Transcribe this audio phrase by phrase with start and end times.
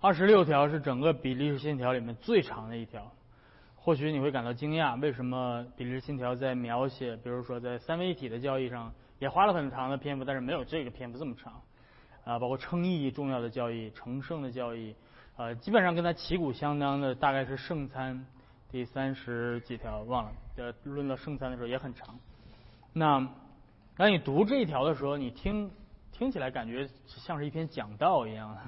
[0.00, 3.10] 二十六条是整个比利时信条里面最长的一条。
[3.74, 11.52] 或许你会感到惊讶，为什么比利时信条在描写，比如说在三位一体的交易上也花了很长的篇幅，但是没有这个篇幅这么长。
[12.24, 14.94] 啊，包括称义重要的交易、成圣的交易，
[15.36, 18.26] 呃，基本上跟它旗鼓相当的大概是圣餐
[18.70, 20.32] 第三十几条，忘了。
[20.58, 22.16] 呃，论到圣餐的时候也很长。
[22.92, 23.26] 那
[23.96, 25.70] 当你读这一条的时候，你听
[26.12, 28.60] 听起来感觉像是一篇讲道一样的，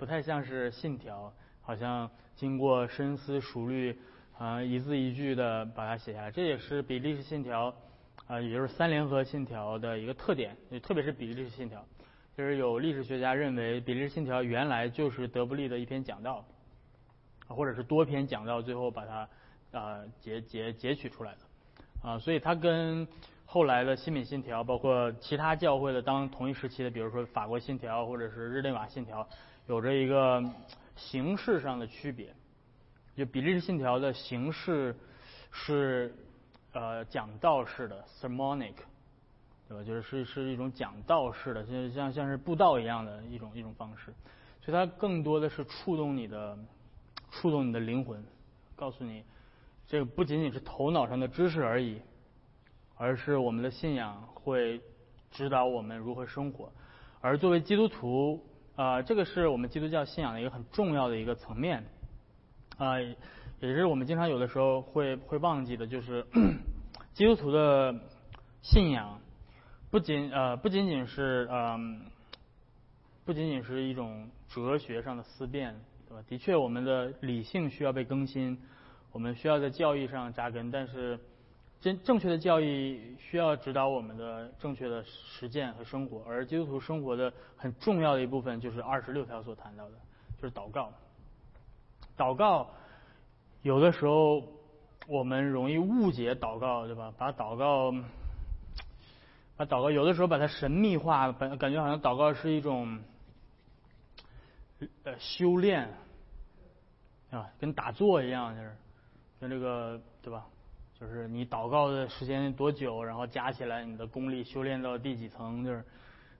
[0.00, 1.30] 不太像是信条，
[1.60, 3.96] 好像经过深思熟虑。
[4.38, 7.74] 啊，一字一句的把它写下来，这也是比利时信条，
[8.26, 11.84] 啊，也就是三联合信条的一个特点，特别是比利时信条，
[12.34, 16.42] 就是有历史学家认为比利时信条原来就是德布利的一篇讲道，
[17.48, 19.28] 或者是多篇讲道，最后把它
[19.78, 23.06] 啊截截截取出来的，啊，所以它跟
[23.44, 29.28] 后来的新品信条，包括其他教会的当同一时期的，比如说法国信条或者是日内瓦信条，
[29.70, 30.42] 有着一个
[30.96, 32.34] 形式上的区别。
[33.14, 34.96] 就比利时信条的形式
[35.52, 36.12] 是
[36.72, 38.74] 呃讲道式的 sermonic，
[39.68, 39.84] 对吧？
[39.84, 44.12] 就是是是一种讲道式的，像像像是布道一样的一种一种方式，
[44.60, 46.58] 所以它更多的是触动你的
[47.30, 48.24] 触动你的灵魂，
[48.74, 49.22] 告诉你
[49.86, 52.02] 这个不仅仅是头脑上的知识而已，
[52.96, 54.80] 而是我们的信仰会
[55.30, 56.72] 指导我们如何生活。
[57.20, 58.44] 而作为基督徒
[58.80, 61.84] 啊，这个是我们基督教信仰的一个很重要的一个层面。
[62.78, 66.24] 啊，也是我们经常有的时候会会忘记的，就是
[67.12, 67.94] 基督徒的
[68.62, 69.20] 信仰
[69.90, 72.06] 不仅呃不仅仅是嗯
[73.26, 76.24] 不仅仅是一种哲学上的思辨，对吧？
[76.26, 78.58] 的确，我们的理性需要被更新，
[79.12, 81.20] 我们需要在教义上扎根，但是
[81.80, 89.92] 真正确的教义需要指导我们的正确的实践和生活，而基督徒生活的很重要的一部分就是二十六条所谈到的，
[90.40, 90.92] 就是祷告。
[92.18, 92.68] 祷告，
[93.62, 94.42] 有的时候
[95.08, 97.14] 我们容易误解祷告，对吧？
[97.16, 97.90] 把祷告，
[99.56, 103.00] 把祷告有的时候把它神秘化，感感觉好像祷告是一种
[105.04, 105.88] 呃修炼
[107.30, 108.76] 啊，跟打坐一样，就是
[109.40, 110.46] 跟这个对吧？
[111.00, 115.82] 就是你祷告的时间多久，然后加起来你的功力修炼到第几层，就是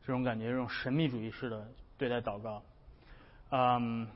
[0.05, 1.67] 这种感觉，这种神秘主义式的
[1.97, 2.63] 对待祷告，
[3.51, 4.07] 嗯。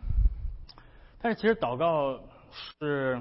[1.23, 2.21] 但是其实祷告
[2.53, 3.19] 是，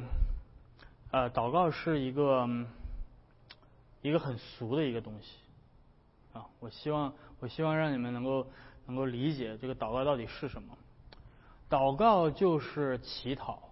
[1.11, 2.45] 呃，祷告是一个
[4.01, 5.37] 一个很俗的一个东西，
[6.33, 8.45] 啊，我希望我希望让你们能够
[8.85, 10.77] 能够理解这个祷告到底是什么。
[11.69, 13.69] 祷告就是乞讨，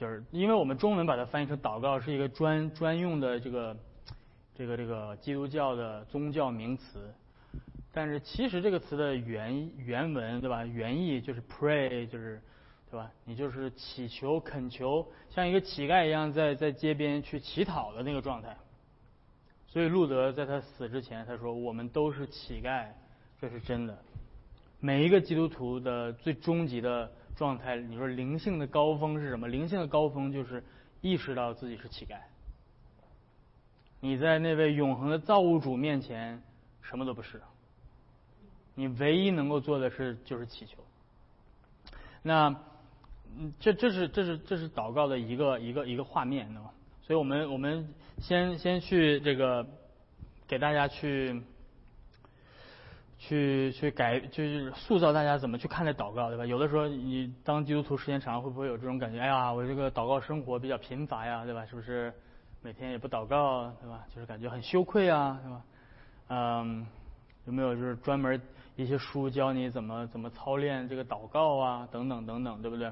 [0.00, 3.76] 就是因为我们中文把它翻译成祷告是一个专专用的这个
[4.54, 7.12] 这个这个基督教的宗教名词。
[7.92, 10.64] 但是其实这个词的原原文对吧？
[10.64, 12.40] 原意就是 pray，就是
[12.90, 13.10] 对吧？
[13.26, 18.56] 你就是祈求、恳求，像一个乞丐一样在在街边去乞讨的那个状态。
[19.66, 22.86] 所以路德在他死之前他说：“我们都是乞丐，
[23.38, 23.98] 这是真的。”
[24.80, 29.48] 每一个基督徒的最终极的状态，你说灵性的高峰是什么？
[29.48, 30.62] 灵性的高峰就是
[31.00, 32.18] 意识到自己是乞丐。
[33.98, 36.42] 你在那位永恒的造物主面前
[36.82, 37.40] 什么都不是。
[38.74, 40.84] 你唯一能够做的是就是祈求。
[42.20, 42.54] 那，
[43.58, 46.70] 这这是这是这是祷告的一个一个一个画面，对吧？
[47.00, 49.66] 所以我们我们先先去这个
[50.46, 51.42] 给大家去
[53.20, 56.46] 去去改，就是塑造大家怎么去看待祷告，对吧？
[56.46, 59.20] 有的时候你当基督徒时间长，会不会有这种感觉？
[59.20, 61.64] 哎呀，我这个祷告生活比较贫乏呀，对吧？
[61.66, 62.12] 是不是
[62.62, 64.04] 每天也不祷告，对吧？
[64.14, 65.62] 就是感觉很羞愧啊，对吧？
[66.28, 66.86] 嗯，
[67.44, 68.40] 有没有就是专门？
[68.76, 72.90] 一些书教你怎么怎么操练这个祷告啊，等等等等，对不对？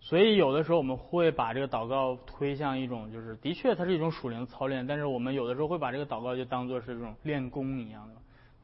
[0.00, 8.14] 所以有的时候我们会把这个祷告推向一种，就是的确它是一种属灵操练，但是我们有的时候会把这个祷告就当做是这种练功一样的，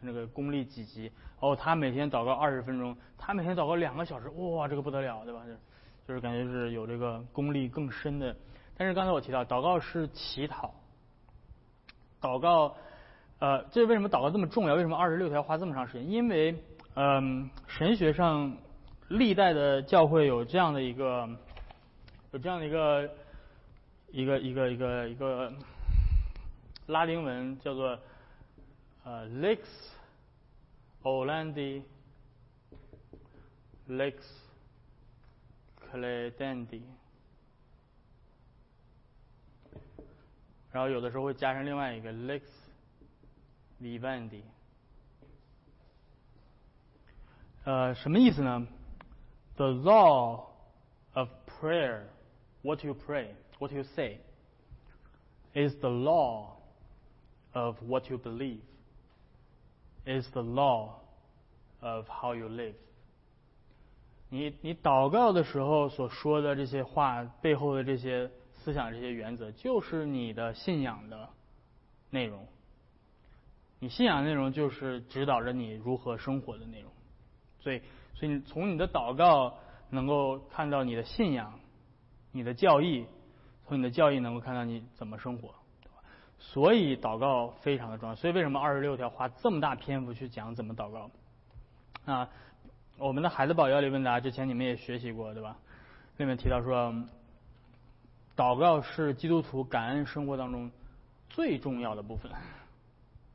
[0.01, 1.11] 那个功力几级。
[1.41, 5.45] 哦，他每天祷告二十分钟，他每天祷告两个小时，哇，这个不得了，对吧？
[5.45, 5.59] 就是
[6.09, 8.35] 就是感觉是有这个功力更深的。
[8.77, 10.75] 但是刚才我提到，祷告是乞讨，
[12.21, 12.77] 祷告。
[13.41, 14.75] 呃，这为什么祷告这么重要？
[14.75, 16.11] 为什么二十六条花这么长时间？
[16.11, 16.57] 因为，
[16.95, 18.57] 嗯，神学上
[19.07, 21.29] 历代的教会有这样的一个，
[22.33, 23.09] 有这样的一个，
[24.11, 25.53] 一个一个一个一个
[26.87, 27.97] 拉丁文叫做
[29.05, 29.61] 呃 lex
[31.04, 31.84] orandi
[33.90, 34.16] lex
[35.80, 36.82] credendi，
[40.72, 44.44] 然后有的时候会加上另外一个 lex。v i v e n d i
[47.66, 48.66] 呃，什么意思呢？
[49.58, 50.46] The law
[51.14, 52.06] of prayer,
[52.62, 53.28] what you pray,
[53.60, 54.20] what you say,
[55.54, 56.58] is the law
[57.52, 58.62] of what you believe,
[60.09, 60.95] Is the law
[61.81, 62.75] of how you live.
[64.31, 71.29] 你你祷告的时候所说的这些话背后的这些思想、这些原则，就是你的信仰的
[72.11, 72.47] 内容。
[73.79, 76.91] 你信仰内容就是指导着你如何生活的内容。
[77.61, 77.81] 所以，
[78.15, 79.57] 所以你从你的祷告
[79.91, 81.61] 能够看到你的信仰、
[82.33, 83.07] 你的教义，
[83.67, 85.55] 从你的教义能够看到你怎么生活。
[86.39, 88.15] 所以祷告非常的重要。
[88.15, 91.11] 所以为什么二十六条花这么大篇幅去讲怎么祷告？
[92.13, 92.29] 啊？
[92.97, 95.57] 我们的孩子宝要理问答之前你们也学习过对吧？
[96.17, 96.93] 里面提到说，
[98.37, 100.69] 祷告是基督徒感恩生活当中
[101.29, 102.33] 最重要的部分，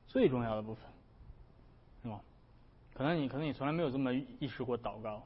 [0.07, 0.83] 最重要的部分，
[2.03, 2.19] 是吧？
[2.93, 5.23] 可能你可能你从来没有这么意识过祷告，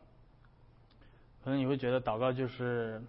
[1.43, 3.01] 可能你会觉得祷告就是，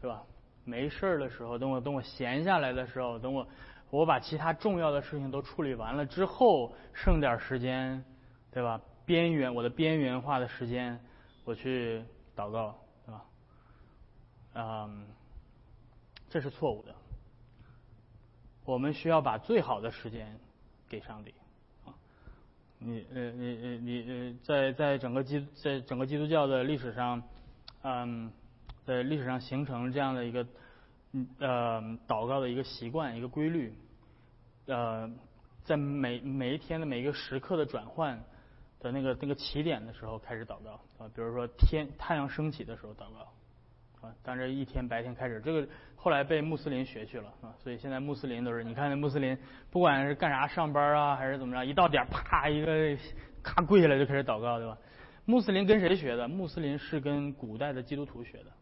[0.00, 0.22] 对吧？
[0.64, 3.46] 没事儿的时候，等我等我闲下来的时候，等我
[3.96, 8.04] 我把其他重要的事情都处理完了之后，剩点时间，
[8.50, 8.78] 对吧？
[9.06, 11.00] 边缘，我的边缘化的时间，
[11.44, 12.02] 我去
[12.36, 12.76] 祷告，
[13.06, 13.24] 对吧？
[14.52, 15.06] 嗯，
[16.28, 16.94] 这是错误的。
[18.66, 20.38] 我们需要把最好的时间
[20.90, 21.32] 给上帝。
[21.86, 21.94] 啊，
[22.78, 27.22] 你呃你呃你呃在在整个基在整个基督教的历史上，
[27.82, 28.30] 嗯，
[28.84, 30.46] 在历史上形成这样的一个
[31.12, 33.72] 嗯呃祷告的一个习惯一个规律，
[34.66, 35.10] 呃，
[35.64, 38.22] 在每每一天的每一个时刻的转换。
[38.78, 45.66] 的那个那个起点的时候开始祷告啊，比如说天太阳升起的时候祷告啊，当这一天白天开始，这个
[45.96, 49.36] 后来被穆斯林学去了啊，所以现在穆斯林都是你看那穆斯林
[49.70, 52.96] 不管是干啥上班啊还是怎么着，一到点啪一个
[53.42, 54.76] 咔跪下来就开始祷告对吧？
[55.24, 56.28] 穆斯林跟谁学的？
[56.28, 58.52] 穆斯林是跟古代的基督徒学的，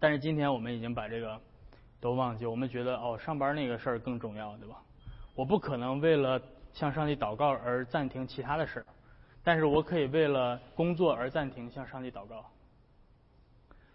[0.00, 1.38] 但是今天我们已经把这个
[2.04, 4.76] 都忘记，我们觉得哦上班那个事儿更重要对吧？
[5.34, 6.38] 我不可能为了。
[6.74, 8.86] 向上帝祷告而暂停其他的事儿，
[9.44, 12.44] 但是我可以为了工作而暂停向上帝祷告，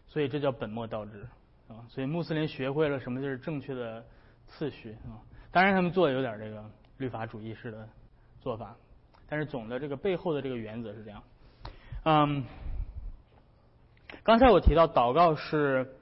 [0.08, 1.28] 所以这叫本末倒置
[1.68, 1.84] 啊！
[1.90, 4.02] 所以穆斯林学会了什么就是正确的
[4.48, 5.20] 次序啊！
[5.52, 6.64] 当然他们做的有点这个
[7.00, 7.86] 律法主义式的
[8.40, 8.74] 做法，
[9.28, 11.22] 但是总的这个背后的这个原则是这样。
[12.06, 12.46] 嗯，
[14.24, 15.98] 刚才我提到祷告是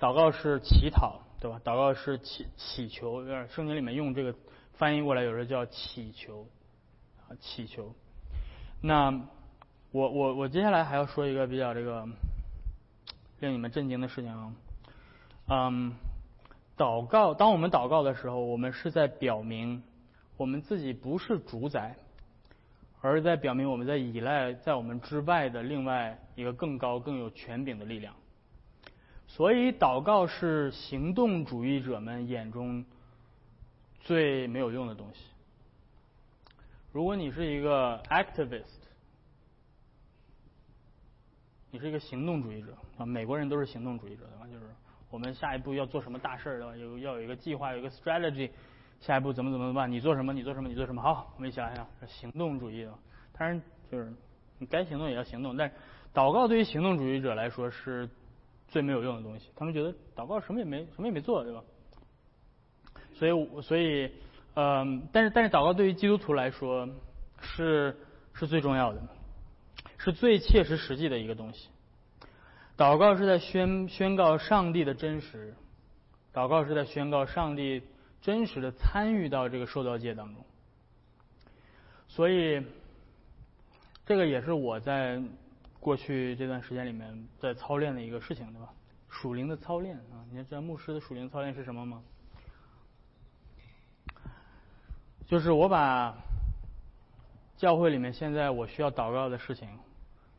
[0.00, 1.60] 祷告是乞讨，对吧？
[1.62, 4.34] 祷告是祈祈求，圣经里面用这个。
[4.76, 6.48] 翻译过来有时候叫祈求，
[7.28, 7.94] 啊祈求。
[8.80, 9.12] 那
[9.92, 12.08] 我我我接下来还要说一个比较这个
[13.38, 14.52] 令你们震惊的事情啊，
[15.48, 15.92] 嗯，
[16.76, 19.80] 祷告，当我们祷告的时候，我们是在表明
[20.36, 21.94] 我们自己不是主宰，
[23.00, 28.12] 而是在表明我们在依赖在我们之外的另外一个更高更有权柄的力量。
[29.34, 32.84] 所以祷告是行动主义者们眼中。
[34.00, 35.24] 最没有用的东西。
[36.92, 38.82] 如果你是一个 activist，
[41.70, 44.46] 你是一个行动主义者啊，美国人都是行动主义者对吧？
[44.46, 44.66] 就是
[45.08, 46.76] 我们下一步要做什么大事儿对吧？
[46.76, 48.50] 有要有一个计划，有一个 strategy，
[49.00, 49.90] 下一步怎么怎么办？
[49.90, 50.34] 你做什么？
[50.34, 50.68] 你做什么？
[50.68, 51.00] 你做什么？
[51.00, 52.92] 好，我们想想，行动主义的。
[53.32, 53.60] 当然
[53.90, 54.12] 就是
[54.58, 55.74] 你该行动也要行动，但是
[56.12, 58.06] 祷告对于行动主义者来说是
[58.68, 59.50] 最没有用的东西。
[59.56, 61.62] 他们觉得祷告什么也没什么也没做对吧？
[63.14, 64.10] 所以，所以，
[64.54, 66.88] 嗯，但是，但是，祷告对于基督徒来说
[67.40, 67.96] 是
[68.32, 69.00] 是最重要的，
[69.98, 71.68] 是最切实实际的一个东西。
[72.76, 75.54] 祷告是在宣宣告上帝的真实，
[76.32, 77.82] 祷告是在宣告上帝
[78.20, 80.44] 真实的参与到这个受造界当中。
[82.08, 82.60] 所以，
[84.06, 85.22] 这个也是我在
[85.84, 88.72] 过去这段时间里面在操练的一个事情，对吧？
[89.10, 92.02] 属灵的操练啊，你知道牧师的属灵操练是什么吗？
[95.26, 96.16] 就是我把
[97.58, 99.68] 教会里面现在我需要祷告的事情，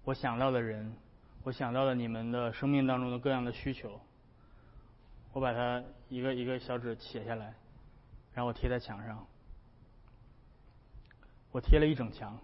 [0.03, 0.91] 我想到的人，
[1.43, 4.01] 我想到的你们的生命当中的各样的需求，
[5.31, 7.53] 我把它一个一个小纸写下来，
[8.33, 9.27] 然后我贴在墙上，
[11.51, 12.35] 我贴了一整墙。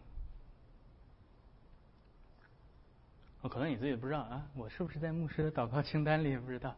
[3.41, 6.39] 我可能你自己不知道啊，我是不是在牧师的祷告清单里也？
[6.39, 6.75] 不知道，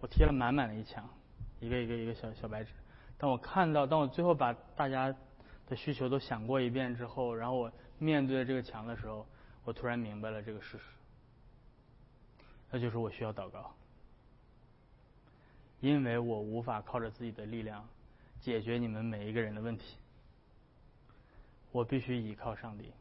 [0.00, 1.08] 我贴了满满的一墙，
[1.58, 2.70] 一个一个一个小小白纸。
[3.16, 5.14] 当我看到，当我最后把大家
[5.66, 9.26] 的需求都想过一遍之后，然后我面对这个墙的时候，
[9.64, 10.84] 我突然明白了这个事实，
[12.70, 13.74] 那就是我需要祷告，
[15.80, 17.88] 因为我无法靠着自己的力量
[18.38, 19.96] 解决你们每一个人的问题，
[21.72, 22.92] 我必须依靠上帝，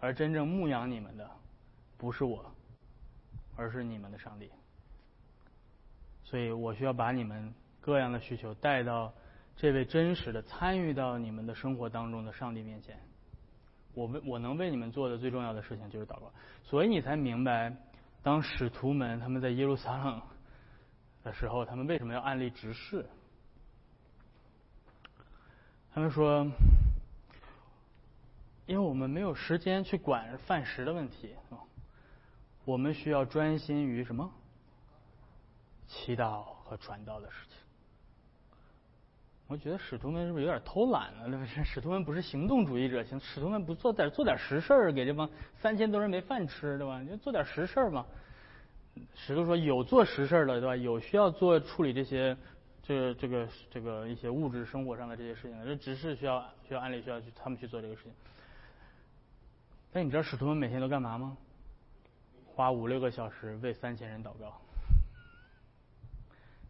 [0.00, 1.30] 而真正牧养你们的
[2.02, 2.44] 不是我，
[3.54, 4.50] 而是你们的上帝。
[6.24, 9.14] 所以我需要把你们各样的需求带到
[9.56, 12.98] 这位真实的参与到你们的生活当中的上帝面前。
[13.94, 16.32] 我为我能为你们做的最重要的事情就是祷告，
[16.64, 17.72] 所以你才明白，
[18.20, 20.20] 当使徒们他们在耶路撒冷
[21.22, 23.06] 的时候，他们为什么要按立执事？
[25.94, 26.50] 他们说，
[28.66, 31.36] 因为我们没有时间去管饭食的问题，
[32.64, 34.30] 我们需要专心于什么？
[35.88, 37.56] 祈祷和传道的事情。
[39.48, 41.28] 我觉得使徒们是不是有点偷懒了？
[41.28, 41.64] 对不对？
[41.64, 45.28] 使徒们不是行动主义者，行，使徒们不做点做点实事儿，给这帮
[45.60, 47.00] 三千多人没饭吃，对吧？
[47.02, 48.06] 你就做点实事儿嘛。
[49.14, 50.76] 使徒说有做实事儿的，对吧？
[50.76, 52.34] 有需要做处理这些，
[52.82, 58.12] 这这个这个一些物质生活上的这些事情的，这只是需要需要安利需要去他们去做这个事情。
[59.92, 61.36] 但你知道使徒们每天都干嘛吗？
[62.54, 64.60] 花五六个小时为三千人祷告。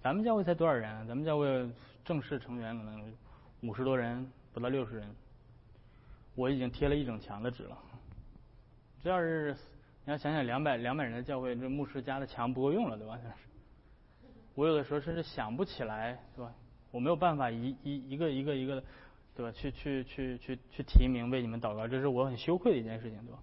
[0.00, 1.04] 咱们教会才多少人啊？
[1.06, 1.68] 咱们教会
[2.04, 3.12] 正式成员可能
[3.62, 5.08] 五十多人，不到六十人。
[6.34, 7.78] 我已经贴了一整墙的纸了。
[9.02, 9.56] 这要是
[10.04, 13.18] 你要想想两百两百人的教会，这牧师家的墙不够用了，对吧？
[14.54, 16.52] 我有的时候甚至想不起来，对吧？
[16.90, 18.82] 我没有办法一一一个一个一个，
[19.34, 19.52] 对吧？
[19.52, 23.38] 去去去去去提名为你们祷告，这是我很羞愧的一件事情，对吧？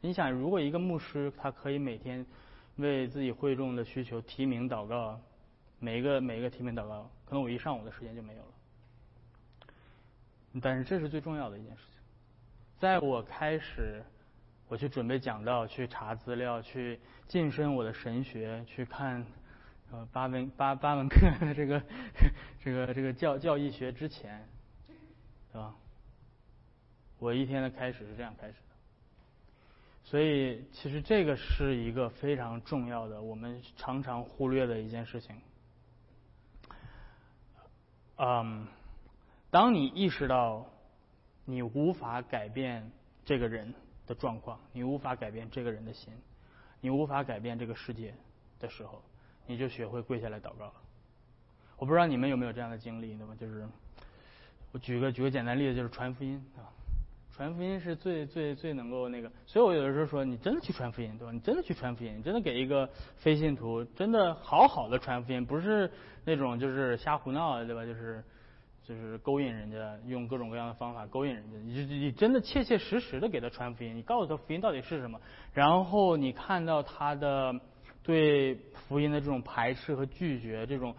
[0.00, 2.24] 你想，如果一个牧师他可以每天
[2.76, 5.20] 为自己会众的需求提名祷告。
[5.82, 8.48] 每一个每一个提名祷告，可能我一上午的时间就没有了。
[10.60, 11.98] 但是这是最重要的一件事情。
[12.78, 14.02] 在我开始
[14.68, 19.24] 我去准备讲道、去查资料、去晋升我的神学、去看
[19.90, 21.82] 呃八门八八门课的这个
[22.62, 24.46] 这个这个教教义学之前，
[25.50, 25.74] 对吧？
[27.18, 28.56] 我一天的开始是这样开始。
[30.02, 35.36] 所以，其实这个是一个非常重要的，我们常常忽略的一件事情。
[38.16, 38.66] 嗯，
[39.50, 40.66] 当你意识到
[41.44, 42.90] 你无法改变
[43.24, 43.72] 这个人
[44.06, 46.12] 的状况，你无法改变这个人的心，
[46.80, 48.12] 你无法改变这个世界
[48.58, 49.00] 的时候，
[49.46, 50.74] 你就学会跪下来祷告了。
[51.76, 53.34] 我不知道你们有没有这样的经历，对吧？
[53.38, 53.66] 就是
[54.72, 56.66] 我举个举个简单例子，就是传福音啊。
[57.40, 61.32] 传福音是最最最能够那个，所以我有的时候说，你真的去传福音，对吧？
[61.32, 65.90] 你真的去传福音，你真的给一个非信徒，真的好好的传福音，不是
[66.26, 67.82] 那种就是瞎胡闹，对吧？
[67.86, 68.22] 就是
[68.86, 71.56] 就是勾引人家，用各种各样的方法勾引人家。
[71.60, 75.18] 你你真的切切实实的给他传福音，你告诉他福音到底是什么，
[75.54, 77.58] 然后你看到他的。
[78.02, 80.94] 对福音的这种排斥和拒绝，这种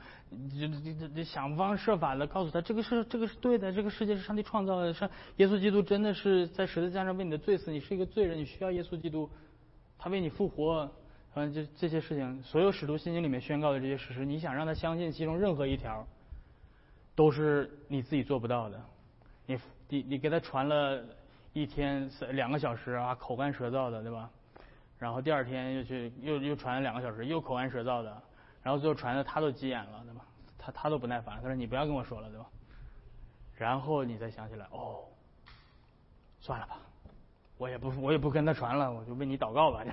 [0.52, 9.30] 这这这想方设法的告诉他，这个是这个是对的，这个世界是上帝创造的，上耶稣基督真的是在十字架上为你的罪死，你是一个罪人，你需要耶稣基督，
[9.98, 10.90] 他为你复活，
[11.34, 16.08] 反正这这些事情，所有使徒信经里面宣告的这些事实，你想让他相信其中任何一条，
[17.16, 18.80] 都是你自己做不到的。
[19.48, 19.58] 你
[19.90, 21.04] 你你给他传了
[21.52, 24.30] 一天两个小时啊，口干舌燥的，对吧？
[25.02, 28.22] 然后第二天又去又又传了两个小时，又口干舌燥的，
[28.62, 30.24] 然后最后传的他都急眼了，对吧？
[30.60, 32.46] 他他都不耐烦，他说你不要跟我说了，对吧？
[33.56, 35.06] 然后你才想起来，哦，
[36.40, 36.78] 算了吧，
[37.58, 39.84] 我也不我也不跟他传了，我就为你祷告吧。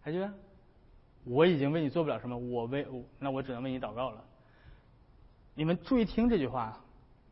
[0.00, 0.32] 还记得？
[1.24, 2.88] 我已经为你做不了什么，我为
[3.18, 4.24] 那我只能为你祷告了。
[5.52, 6.74] 你们注意听这句话，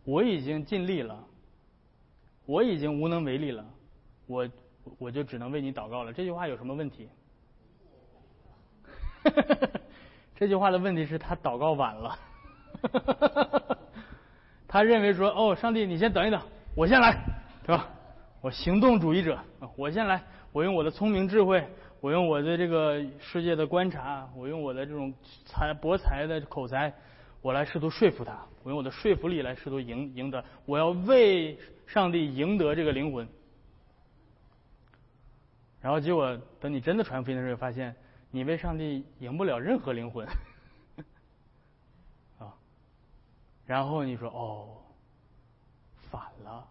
[0.05, 1.25] 我已经尽力了，
[2.45, 3.65] 我已经无能为力了，
[4.27, 4.47] 我。
[4.99, 6.13] 我就只能为你祷告了。
[6.13, 7.09] 这句话有什么问题？
[10.37, 12.19] 这句话的问题是他祷告晚了。
[14.69, 16.41] 他认为说：“哦，上帝，你先等一等，
[16.77, 17.17] 我先来，
[17.65, 17.89] 对吧？
[18.41, 19.39] 我行动主义者，
[19.77, 20.23] 我先来。
[20.53, 21.67] 我用我的聪明智慧，
[22.01, 25.13] 我用我的这个世界的观察，我用我的这种
[25.45, 26.93] 才博才的口才，
[27.43, 28.39] 我来试图说服他。
[28.63, 30.45] 我用我的说服力来试图赢赢得。
[30.67, 33.27] 我要为上帝赢得这个灵魂。”
[35.81, 37.95] 然后结果，等你真的传福音的时候，发现
[38.31, 40.27] 你为上帝赢不了任何灵魂，
[42.39, 42.53] 啊！
[43.65, 44.83] 然后你说哦，
[46.11, 46.67] 反了，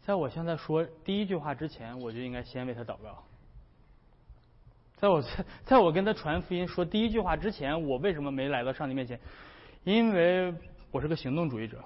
[0.00, 3.24] 在我现在说第一句话之前，我就应该先为他祷告。
[4.96, 9.18] 在我在 在我跟他传福音说第一句话之前，我为什么没来到上帝面前？
[9.82, 10.54] 因为
[10.92, 11.84] 我是个行动主义者，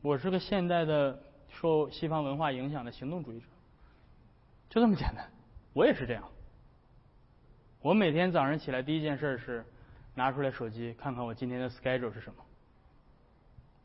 [0.00, 3.46] 我是个现代的受西方文化影响的行动主义者，
[4.70, 5.30] 就这么简单。
[5.72, 6.22] 我也是这样。
[7.80, 9.64] 我每天早上起来第一件事是
[10.14, 12.44] 拿出来手机看看我今天的 schedule 是什么。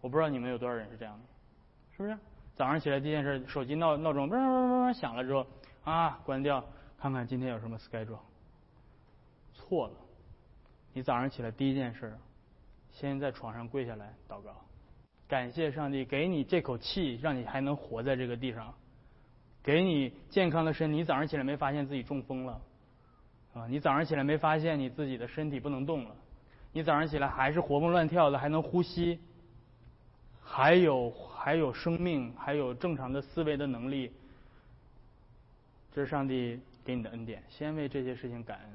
[0.01, 1.24] 我不知道你们有多少人是这样的，
[1.96, 2.17] 是不是？
[2.56, 5.46] 早上起来第一件事，手机闹闹钟嗡嗡嗡嗡响了之后，
[5.84, 6.63] 啊，关掉，
[7.00, 8.20] 看看今天有什么 schedule。
[9.53, 9.94] 错了，
[10.94, 12.15] 你早上起来第一件事，
[12.91, 14.56] 先在床上跪下来祷告，
[15.27, 18.74] 感谢上帝给你这口气，让你还能活在这个地上，
[19.68, 20.96] 给你健康的身体。
[20.96, 22.62] 你早上起来没发现自己中风了，
[23.54, 26.16] 啊，你早上起来没发现你自己的身体不能动了，
[26.72, 29.20] 你早上起来还是活蹦乱跳的，还能呼吸，
[30.42, 34.10] 还有还有生命，还有正常的思维的能力，
[35.92, 38.70] 这是上帝给你的恩典，先为这些事情感恩。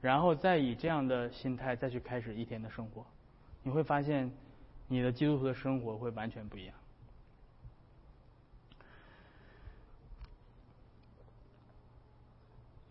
[0.00, 3.06] 然后再以这样的心态再去开始一天的生活，
[3.62, 4.28] 你会发现
[4.88, 6.74] 你的基督徒的生活会完全不一样。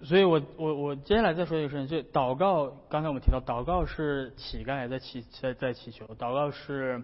[0.04, 2.70] 所以我我我接下来再说一个事情，就祷告。
[2.90, 7.02] 刚才我们提到，祷告是乞丐在祈在在祈求，祷告是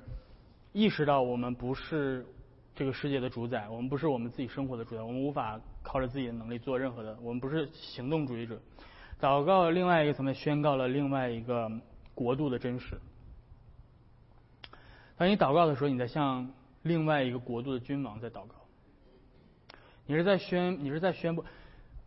[0.73, 2.25] 意识到我们不是
[2.75, 8.59] 这个世界的主宰，我们不是我们自己生活的主宰，我们无法靠着自己的能力做任何的，我们不是行动主义者。
[9.21, 11.71] 祷告另外一个层面宣告了另外一个
[12.13, 12.99] 国度的真实。
[15.15, 18.55] 当你祷告的时候，你在向另外一个国度的君王在祷告。
[20.07, 21.45] 你是在宣，你是在宣布，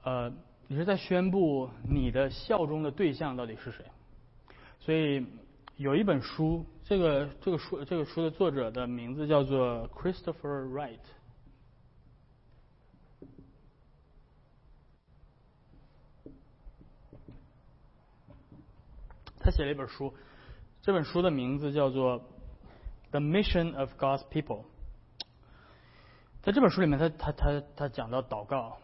[0.03, 0.33] 呃，
[0.67, 3.85] 你是在宣布你的效忠的对象到底是谁。
[4.81, 5.27] 所以
[5.77, 10.99] 有一本书，这个这个书这个书的作者的名字叫做 Christopher Wright。
[19.39, 20.15] 他写了一本书，
[20.81, 22.19] 这本书的名字叫做
[23.11, 24.63] 《The Mission of God's People》。
[26.41, 28.79] 在这本书里面，他他他他讲到祷告，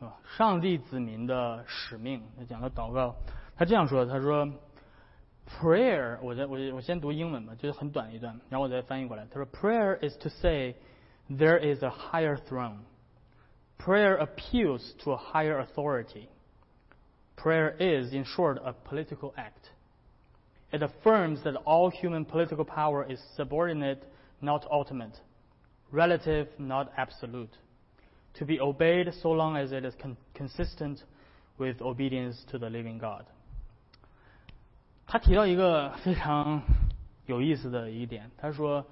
[0.00, 2.22] 啊，上帝子民的使命。
[2.38, 3.14] 他讲到祷告，
[3.56, 4.48] 他这样说：“他说，
[5.48, 9.26] prayer，我在我我先读英文吧，就是很短一段，然后我再翻译过来。
[9.26, 10.74] 他说，prayer is to say
[11.28, 12.78] there is a higher throne.
[13.78, 16.28] Prayer appeals to a higher authority.
[17.36, 19.70] Prayer is, in short, a political act.”
[20.72, 24.04] It affirms that all human political power is subordinate,
[24.40, 25.18] not ultimate,
[25.90, 27.50] relative, not absolute,
[28.37, 30.99] To be obeyed so long as it is con consistent
[31.57, 33.25] with obedience to the living God.
[35.07, 36.61] 他提到一个非常
[37.25, 38.85] 有意思的一点，他说：“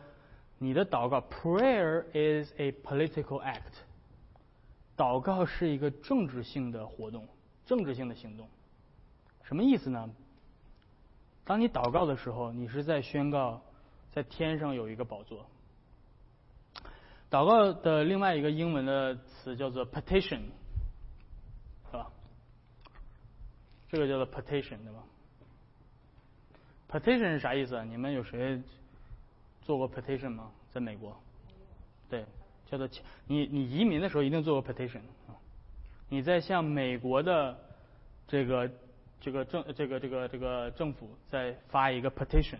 [0.59, 3.73] 你的祷告，prayer is a political act。
[4.95, 7.27] 祷告是一个政治性的活动，
[7.65, 8.47] 政治性的行动。
[9.43, 10.09] 什么意思呢？
[11.43, 13.61] 当你祷告的时候，你是在宣告，
[14.13, 15.45] 在天上有一个宝座。
[17.33, 20.41] 祷告的另外一个英文的词叫做 petition，
[21.89, 22.11] 是吧？
[23.89, 25.03] 这个叫做 petition，对吧
[26.91, 27.83] ？petition 是啥意思？
[27.85, 28.61] 你们有谁
[29.63, 30.51] 做过 petition 吗？
[30.71, 31.19] 在美国？
[32.07, 32.23] 对，
[32.67, 32.87] 叫做
[33.25, 35.33] 你你移民的时候一定做过 petition 啊。
[36.09, 37.57] 你在向美国的
[38.27, 38.69] 这个。
[39.25, 42.57] 这个政这个这个这个政府在发一个 petition，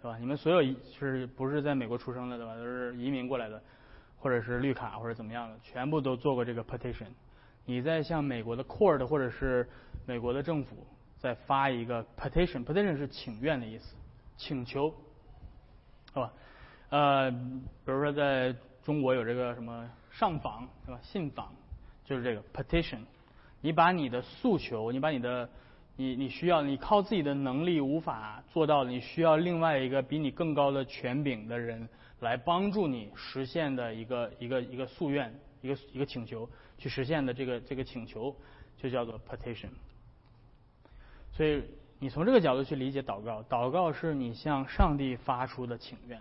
[0.00, 0.16] 是吧？
[0.18, 2.54] 你们所有是不是在美国出生的，对吧？
[2.56, 3.62] 都是移民过来的，
[4.18, 7.08] 或者是绿卡或者怎么样的，全部都做过这个 petition。
[7.66, 9.68] 你在向美国的 court 或者是
[10.06, 10.86] 美国的政府
[11.18, 13.94] 再发一个 petition，petition 是请愿的意思，
[14.36, 14.92] 请求，
[16.08, 16.32] 是吧？
[16.88, 20.98] 呃，比如说在中国有这个什么上访，是吧？
[21.02, 21.52] 信访，
[22.04, 23.00] 就是这个 petition。
[23.60, 25.46] 你把你的诉求，你把你的，
[26.00, 31.86] 你你需要，你靠自己的能力无法做到，你需要另外一个比你更高的权柄的人
[32.20, 38.34] 来帮助你实现的一个一个一个夙愿，一个一个请求去实现的这个这个请求，
[38.78, 39.68] 就叫做 petition。
[41.32, 41.62] 所以
[41.98, 46.18] 你从这个角度去理解祷告，祷告是你向上帝发出的请愿。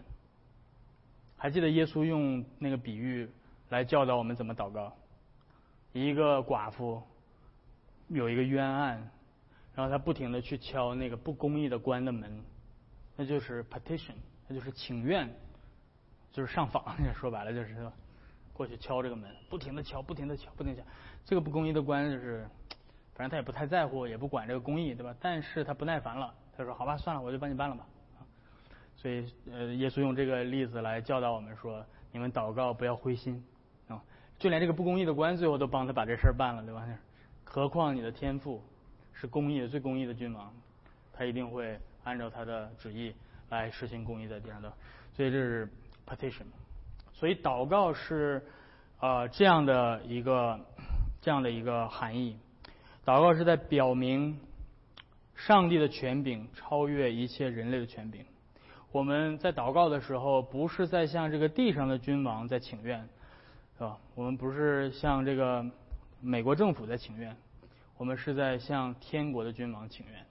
[1.38, 3.30] 还记得耶稣用那个比喻
[3.70, 4.92] 来教导我们怎么祷告？
[5.94, 7.02] 一个寡妇。
[8.12, 9.12] 有一个冤案，
[9.80, 12.44] 然后他不停的去敲那个不公义的官的门，
[13.15, 14.12] 那就是 petition，
[14.46, 15.34] 那就是请愿，
[16.34, 16.84] 就是上访。
[17.15, 17.89] 说白了就是
[18.52, 20.86] 过去敲这个门，不停的敲，不停的敲，不停的敲。
[21.24, 22.46] 这个不公义的官就是，
[23.13, 25.15] 反正他也不太在乎，也不管这个公义，对吧？
[25.22, 27.88] 但是他不耐烦了，他说：“好吧，算了，我就帮你办了吧。”
[29.02, 33.42] 所以，呃，耶稣用这个例子来教导我们说：你们祷告不要灰心
[33.88, 34.04] 啊！
[34.38, 36.86] 就连这个不公义的官，最后都帮他把这事儿办了，对吧？
[37.46, 38.62] 何况你的天赋
[39.20, 40.54] 是公义的最公义的君王，
[41.12, 43.14] 他一定会按照他的旨意
[43.50, 44.72] 来实行公义在地上的。
[45.14, 45.68] 所以这是
[46.08, 46.46] petition。
[47.12, 48.42] 所以祷告是
[49.00, 50.60] 呃这样的一个
[51.22, 52.38] 这样的一个含义。
[53.06, 54.40] 祷告是在表明
[55.36, 58.26] 上帝的权柄超越一切人类的权柄。
[58.92, 63.02] 我们在祷告的时候，不是在向这个地上的君王在请愿，
[63.78, 63.98] 是吧？
[64.16, 65.66] 我们不是向这个。
[66.22, 67.34] 美国政府在请愿，
[68.00, 70.26] 我们是在向天国的君王请愿。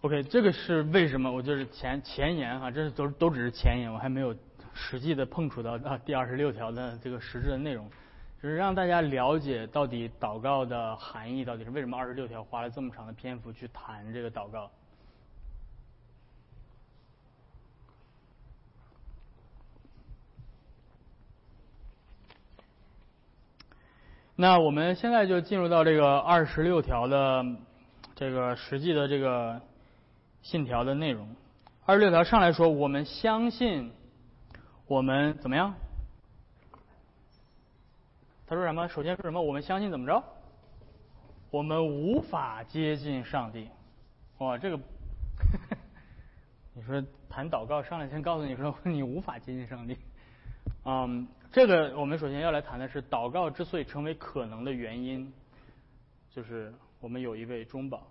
[0.00, 1.30] OK，这个是为什么？
[1.30, 4.34] 我就是前前言哈，这是都都只是前言，我还没有
[4.72, 7.86] 实际的碰触到啊第二十六条的这个实质的内容，
[8.42, 14.70] 就是让大家了解到底祷告的含义到底是为什么二十六条花了这么长的篇幅去谈这个祷告。
[24.38, 27.42] 那我们现在就进入到这个二十六条的
[28.14, 29.62] 这个实际的这个
[30.42, 31.26] 信条的内容。
[31.86, 33.90] 二十六条上来说，我们相信，
[34.86, 35.74] 我们怎么样？
[38.46, 38.86] 他说什么？
[38.88, 39.40] 首先说什么？
[39.40, 40.22] 我们相信怎么着？
[41.50, 43.70] 我们无法接近上帝。
[44.36, 44.78] 哇，这个，
[46.76, 49.96] 你说谈祷告上来先告诉你说 你无法接近上帝，
[50.84, 51.26] 嗯。
[51.52, 55.32] 这个我们首先要来谈的是祷告之所以成为可能的原因，
[56.30, 58.06] 就是我们有一位中保。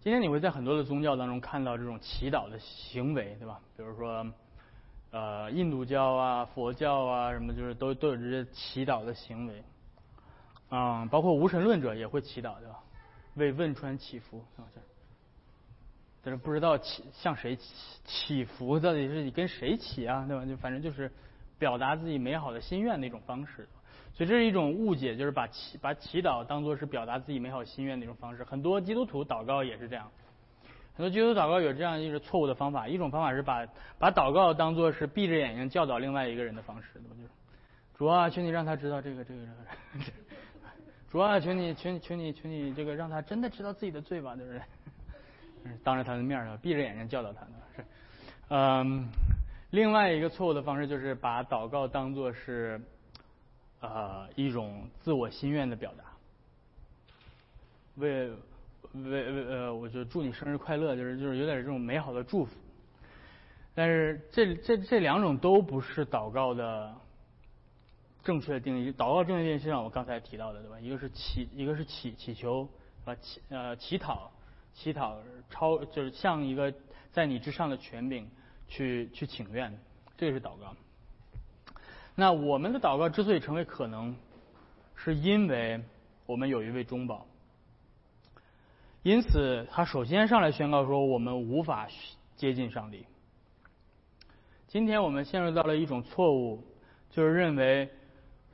[0.00, 3.60] 今天你会在很多的宗教当中看到这种祈祷的行为，对吧？
[3.76, 4.24] 比如说，
[5.10, 9.64] 呃，印度教啊、佛教啊什么，就是都都有这些祈祷的行为。
[10.70, 12.78] 嗯，包括无神论者也会祈祷，对吧？
[13.34, 14.68] 为汶川祈福，是吧？
[16.22, 17.64] 但是不知道祈向谁祈
[18.04, 20.44] 祈福，到底是你跟谁祈啊，对吧？
[20.44, 21.10] 就反正就是
[21.58, 23.68] 表达自己美好的心愿的一种方式，
[24.14, 28.44] 所以这是一种误解，就是把祈把祈祷当做是表达自己美好心愿的一种方式。
[28.44, 30.10] 很多基督徒祷告也是这样，
[30.94, 32.88] 很多基督徒祷告有这样一个错误的方法。
[32.88, 33.66] 一种方法是把
[33.98, 37.14] 把祷告当做是闭着眼睛教导另外一个人的方式，对吧？
[37.16, 37.28] 就是
[37.96, 39.40] 主啊，求你让他知道这个这个
[39.94, 40.04] 这个。
[41.10, 44.60] 主啊，求你求你求你求你这个让他真的知道自己的罪吧，对不对？
[45.82, 47.84] 当着他的面儿，闭着眼睛教导他呢，是，
[48.48, 49.08] 嗯，
[49.70, 52.80] 另外一个错误的方式就是把祷告当做是，
[53.80, 56.04] 呃，一种自我心愿的表达，
[57.96, 58.30] 为
[58.92, 62.52] 为为呃，我就祝你生日快乐，就是就是有点这种美好的祝福，
[63.74, 66.94] 但是这这这两种都不是祷告的
[68.24, 68.92] 正确的定义。
[68.92, 70.80] 祷告正确定义就像我刚才提到的，对吧？
[70.80, 72.68] 一个是祈，一个是祈祈求
[73.04, 74.28] 啊祈呃祈祷。
[74.80, 75.18] 乞讨
[75.50, 76.72] 超就是向一个
[77.10, 78.30] 在你之上的权柄
[78.68, 79.76] 去去请愿，
[80.16, 80.72] 这个是祷告。
[82.14, 84.14] 那我们的祷告之所以成为可能，
[84.94, 85.82] 是因为
[86.26, 87.26] 我们有一位中保。
[89.02, 91.88] 因此，他首先上来宣告说，我们无法
[92.36, 93.04] 接近上帝。
[94.68, 96.62] 今天我们陷入到了一种错误，
[97.10, 97.90] 就是认为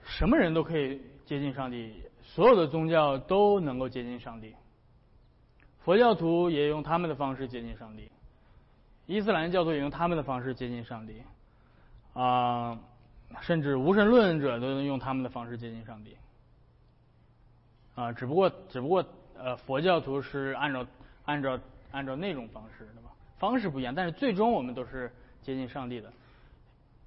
[0.04, 4.54] 什么人都可以接近上帝，所有的宗教都能够接近上帝。
[5.84, 8.10] 佛教徒也用他们的方式接近上帝，
[9.04, 11.22] 伊斯兰教徒也用他们的方式接近上帝，
[12.14, 12.80] 啊，
[13.42, 16.16] 甚至无神论者都能用他们的方式接近上帝，
[17.94, 19.04] 啊，只不过只不过
[19.36, 20.86] 呃佛教徒是按照
[21.26, 21.60] 按照
[21.92, 23.10] 按照那种方式，对吧？
[23.36, 26.10] 方式不一样，但是最终我们都是接近上帝的。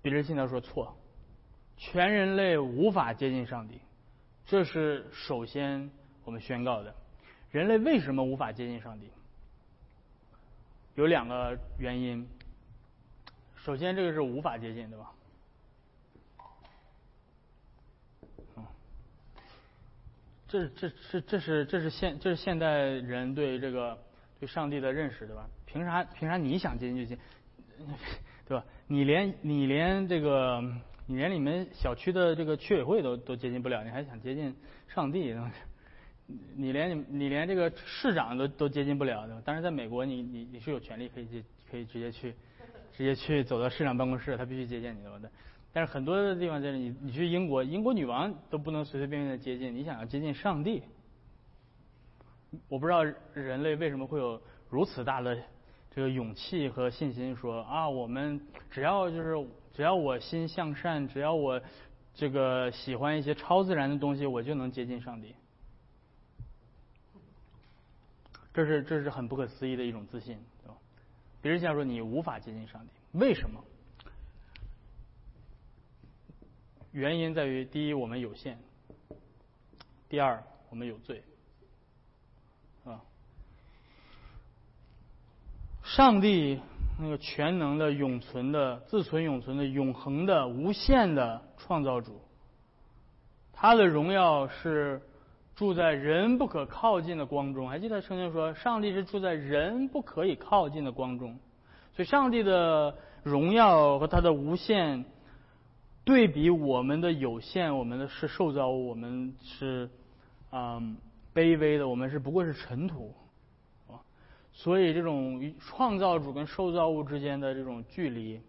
[0.03, 0.95] 比如信条说错，
[1.77, 3.81] 全人类无法接近上帝，
[4.45, 5.89] 这是首先
[6.23, 6.93] 我们宣告的。
[7.51, 9.09] 人类为什么无法接近上帝？
[10.95, 12.27] 有两个原因。
[13.55, 15.11] 首先，这个是无法接近，对吧？
[18.55, 18.65] 嗯，
[20.47, 23.97] 这这这这是这是现这是现代人对这个
[24.39, 25.47] 对上帝的认识，对吧？
[25.65, 27.17] 凭啥凭啥你想接近就近，
[28.47, 28.63] 对吧？
[28.87, 30.63] 你连你连这个
[31.05, 34.55] 你连你们小区的这个区委会都都接近不了，你还想接近
[34.87, 35.35] 上帝？
[36.55, 39.41] 你连你你连这个市长都都接近不了，对吧？
[39.45, 42.33] 但是在美国，你你你是有权利可以接可以直接去
[42.91, 45.29] 直接去走到市长办公室，他必须接见你，对吧？
[45.71, 50.83] 但是很多的地方就是你你去英国，英国女王都不能随随便便的接近，你想要接近上帝，
[52.67, 55.37] 我不知道人类为什么会有如此大的
[55.91, 61.61] 这个勇气和信心，说啊，我们只要就是只要我心向善，只要我
[62.13, 65.35] 这个喜欢一些超自然的东西，我就能接近上帝。
[68.57, 70.73] 这是这是很不可思议的一种自信，对吧？
[71.43, 73.63] 别人想说你无法接近上帝，为什么？
[76.91, 78.55] 原因在于：第一，我们有限；
[80.09, 81.23] 第二，我们有罪，
[82.83, 82.99] 啊。
[85.83, 86.59] 上帝
[86.99, 92.19] 那个全能的、永存的、自存永存的、永恒的、无限的创造主，
[93.53, 94.99] 他的荣耀是。
[95.57, 101.39] 住在人不可靠近的光中，还记得圣经说，上帝是住在人不可以靠近的光中，
[101.93, 105.03] 所以上帝的荣耀和他的无限
[106.05, 109.89] 对比我们的有限，我们的是受造物，我们是
[110.51, 110.95] 嗯
[111.33, 113.15] 卑微的，我们是不过是尘土。
[113.87, 113.97] 啊。
[114.53, 118.39] 所以这种创造主跟受造物之间的这种距离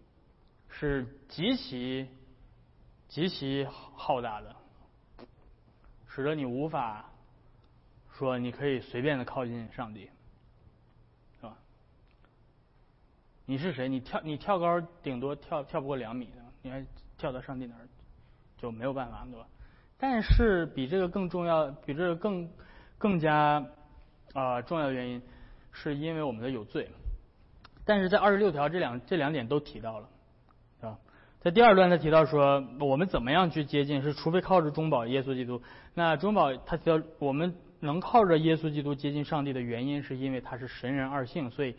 [0.67, 2.07] 是极其
[3.07, 4.55] 极其浩大的，
[6.19, 7.05] 使得你无法。
[8.11, 10.09] 说你可以随便的靠近上帝，
[11.39, 11.55] 是吧？
[13.45, 13.87] 你是谁？
[13.87, 16.29] 你跳你跳高顶多跳跳不过两米，
[16.61, 16.85] 你还
[17.17, 17.87] 跳到上帝那儿
[18.57, 19.47] 就没有办法，对吧？
[19.97, 22.49] 但是比这个更重要，比这个更
[22.97, 23.65] 更加
[24.33, 25.21] 啊重要的原因，
[25.71, 26.89] 是因为我们的有罪。
[27.85, 30.09] 但是在二十六条这两这两点都提到了，
[31.41, 34.01] 在第二段他提到说，我们怎么样去接近？
[34.01, 35.61] 是除非靠着中保耶稣基督。
[35.93, 37.55] 那中保他提到我们。
[37.81, 41.77] 能靠着耶稣基督接近上帝的原因，是因为他是神人二性，所以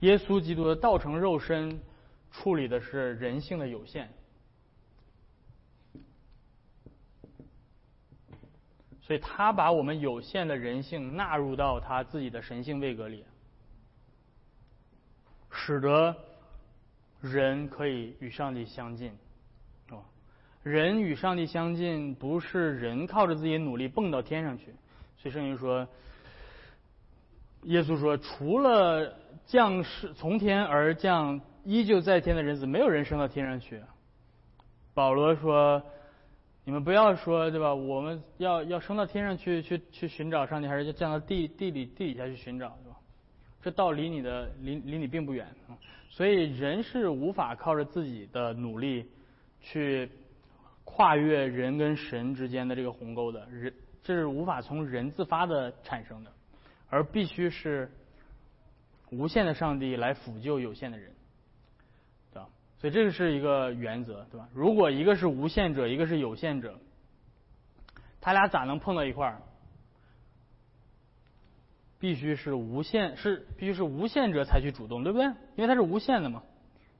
[0.00, 1.80] 耶稣基督的道成肉身
[2.32, 4.08] 处理的是人性的有限，
[9.00, 13.24] 所以他把我们有限的人性纳入到他自己的神性位格里，
[15.52, 16.16] 使得
[17.22, 19.12] 人可以与上帝相近。
[20.62, 24.66] 人与上帝相近，不是人靠着自己努力蹦到天上去。
[25.18, 25.88] 所以圣经说，
[27.62, 33.82] 耶稣说，除了降世从天而降、依旧在天的人子，没有人升到天上去。
[34.94, 35.82] 保罗说，
[36.64, 37.74] 你们不要说，对吧？
[37.74, 42.91] 我们要要升到天上去，去去寻找上帝，还是要降到地地里地底下去寻找，对吧？
[43.62, 45.78] 这道离你的离离你并不远啊。
[46.10, 49.10] 所以人是无法靠着自己的努力
[49.60, 50.10] 去
[50.84, 53.72] 跨越人跟神之间的这个鸿沟的人。
[54.02, 56.32] 这是无法从人自发的产生的，
[56.90, 57.88] 而必须是
[59.12, 61.12] 无限的上帝来辅救有限的人，
[62.32, 62.48] 对吧？
[62.78, 64.48] 所以这个是一个原则，对吧？
[64.52, 66.76] 如果一个是无限者，一个是有限者，
[68.20, 69.40] 他俩咋能碰到一块儿？
[72.02, 75.26] 必须是无限，是必须是无限者采取主动，对不对？
[75.54, 76.42] 因为它是无限的嘛，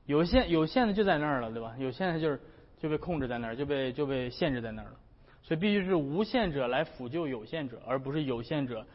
[0.06, 1.74] 有限有限的就在那儿了，对吧？
[1.76, 2.40] 有限的就是
[2.78, 4.94] 就被控制在那儿，就被就被限制在那儿了。
[5.42, 8.86] 所以必须是无限者来辅救有限者，而不是有限者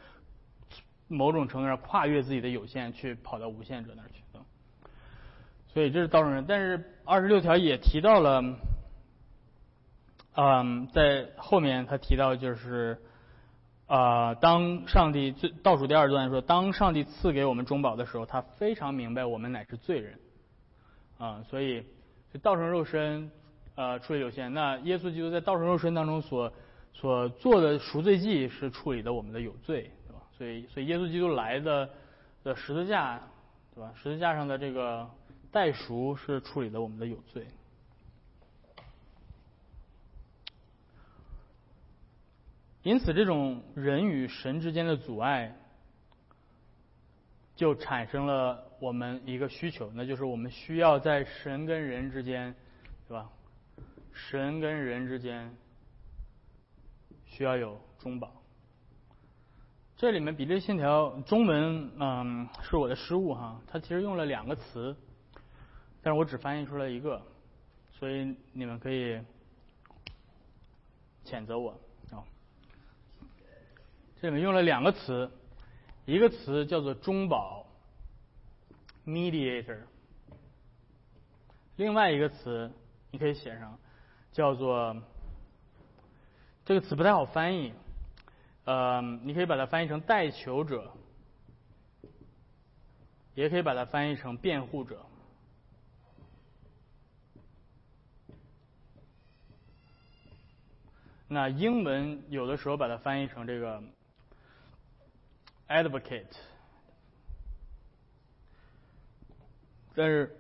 [1.10, 4.22] 某种程度上跨越自己的有限去跑到无限者那儿去。
[5.74, 8.42] 所以这是道成人，但是二十六条也提到了，
[10.36, 12.98] 嗯，在后面他提到就是
[13.88, 20.20] 啊，当上帝最倒数第二段说，当上帝赐给我们中保的时候，他非常明白我们乃是罪人
[21.18, 21.84] 啊，所以
[22.32, 23.32] 就道成肉身。
[23.80, 24.52] 呃，处理有限。
[24.56, 26.52] 那耶稣基督在道成肉身当中所
[26.96, 30.22] 所做的赎罪祭是处理的我们的有罪，对吧？
[30.36, 31.88] 所以，所以耶稣基督来的
[32.44, 33.22] 的十字架，
[33.76, 33.94] 对吧？
[33.96, 35.08] 十字架上的这个
[35.52, 37.46] 代赎是处理的我们的有罪。
[42.88, 45.54] 因此，这种人与神之间的阻碍，
[47.54, 52.56] 就产生了我们一个需求，那就是我们需要在神跟人之间，
[53.10, 53.30] 对吧？
[54.14, 55.54] 神跟人之间
[57.26, 58.32] 需要有中保。
[59.98, 64.96] 这里面比例线条中文嗯是我的失误哈，它其实用了两个词，
[66.02, 67.22] 但是我只翻译出来一个，
[67.92, 69.20] 所以你们可以
[71.26, 71.78] 谴责我。
[74.22, 75.30] 这里面用了两个词，
[76.06, 77.66] 一个词叫做中保
[79.06, 79.82] （mediator），
[81.76, 82.72] 另外一个词
[83.12, 83.78] 你可以写上。
[84.34, 84.96] 叫做
[86.64, 87.74] 这个词不太好翻译，
[88.66, 90.94] 呃，你可以把它翻译成代求者，
[93.34, 95.04] 也可以把它翻译成辩护者。
[101.28, 103.82] 那英文有的时候把它翻译成这个
[105.68, 106.36] advocate，
[109.96, 110.36] 但是。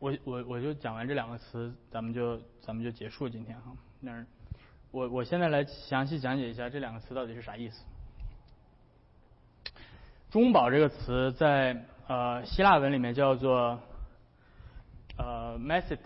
[0.00, 3.76] 我我我就讲完这两个词，咱们就咱们就结束今天哈。
[3.98, 4.24] 那
[4.92, 7.84] 我我现在来详细讲解一下这两个词到底是啥意思。
[10.30, 13.80] 中保这个词在呃希腊文里面叫做
[15.16, 15.96] 呃 m e s i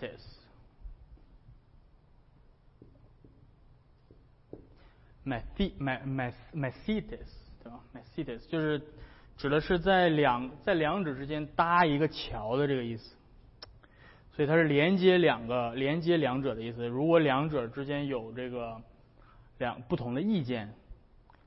[7.63, 8.23] t e s m e s i m e s m e s i t
[8.23, 8.81] e s 对吧 m e s i t e s 就是
[9.37, 13.15] 指的是在两在两者之间搭一个桥的这个意思。
[14.35, 16.87] 所以它是连接两个、连接两者的意思。
[16.87, 18.81] 如果两者之间有这个
[19.59, 20.73] 两不同的意见，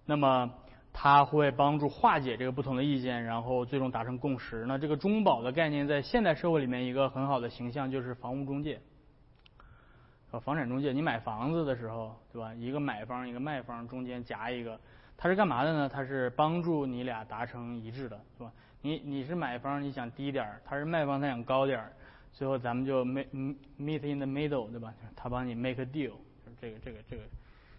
[0.04, 0.52] 那么
[0.92, 4.64] 它会帮助化解这个不同的意见，然后最终达成共识。
[4.66, 8.80] 那这个中保的概念在现代社会里面一个很好的形象就是房屋中介，
[10.30, 10.92] 呃，房产中介。
[10.92, 12.54] 你买房子的时候，对吧？
[12.54, 14.78] 一个买方一个卖方中间夹一个，
[15.16, 15.88] 他是干嘛的呢？
[15.88, 18.52] 他是帮助你俩达成一致的，是吧？
[18.82, 21.92] 你你是买方，你想低点儿，他是卖方，他想高点儿，
[22.32, 24.92] 最后咱们就 meet meet in the middle，对吧？
[25.16, 26.12] 他帮你 make a deal，
[26.44, 27.22] 就是这个这个这个。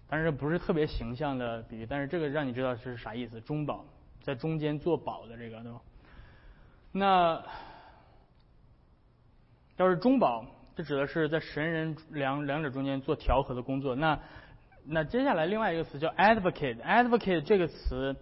[0.09, 3.39] 但是不是特别形象的比喻，但是这个让你知道是啥意思。
[3.41, 3.85] 中保
[4.21, 5.81] 在中间做保的这个，对吧？
[6.91, 7.43] 那
[9.77, 10.45] 要是中保，
[10.75, 13.95] 这指的是在神人两两者中间做调和的工作。
[13.95, 14.19] 那
[14.89, 18.15] 那接下来另外一个词叫 advocate，advocate 这个词，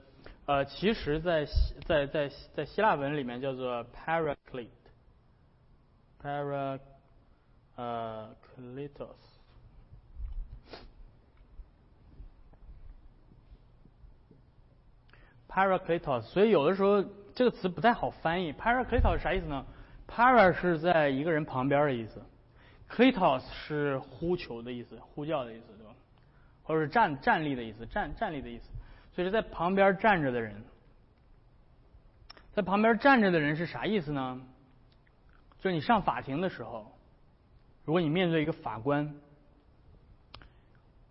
[0.47, 1.45] 呃，其实在
[1.85, 6.79] 在在在希腊文里面叫做 paraclete，para
[7.75, 9.13] 呃 kletos。
[15.47, 17.03] Paracletos，所以有的时候
[17.35, 18.51] 这个词不太好翻译。
[18.51, 19.63] Paracletos 啥意思呢
[20.07, 22.23] ？Para 是在一个人旁边的意思
[22.89, 25.84] ，Kletos 是呼求的意思，呼叫的意思，对吧？
[26.65, 28.69] 或者是站站立的意思，站站立的意思。
[29.13, 30.61] 所以是在旁边站着的人，
[32.51, 34.41] 在旁边站着的人是啥意思呢？
[35.59, 36.91] 就是你上法庭的时候，
[37.85, 39.15] 如果你面对一个法官，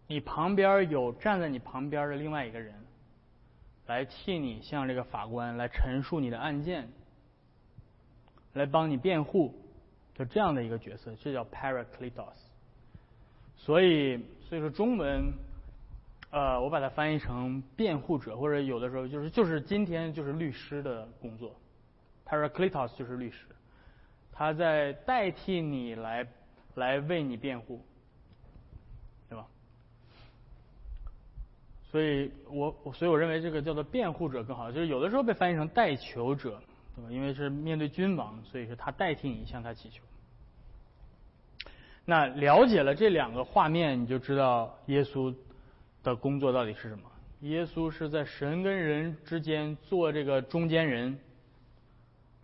[0.07, 2.75] 你旁边有站在你旁边的另外一个人。
[3.87, 6.89] 来替你向这个法官来陈述你的案件，
[8.55, 9.55] 来帮你辩护，
[10.15, 12.33] 就这样的一个角色，这叫 paracletos。
[13.57, 15.35] 所以，所以说中文，
[16.31, 21.57] 呃，我把它翻译成辩护者，或者有的时候就是就是今天就是律师的工作
[22.25, 23.47] 他说 c l i t o s 就是律师，
[24.31, 26.25] 他在代替你来
[26.77, 27.85] 来为你辩护。
[29.29, 29.45] 对吧
[31.91, 36.63] 所以我所以我认为这个叫做辩护者更好，就是有的时候被翻译成代求者，
[36.95, 37.11] 对吧？
[37.11, 40.05] 因为是面对君王，所以是他代替你向他祈求。
[42.05, 45.35] 那了解了这两个画面，你就知道耶稣
[46.03, 47.03] 的工作到底是什么。
[47.41, 51.19] 耶稣是在神跟人之间做这个中间人，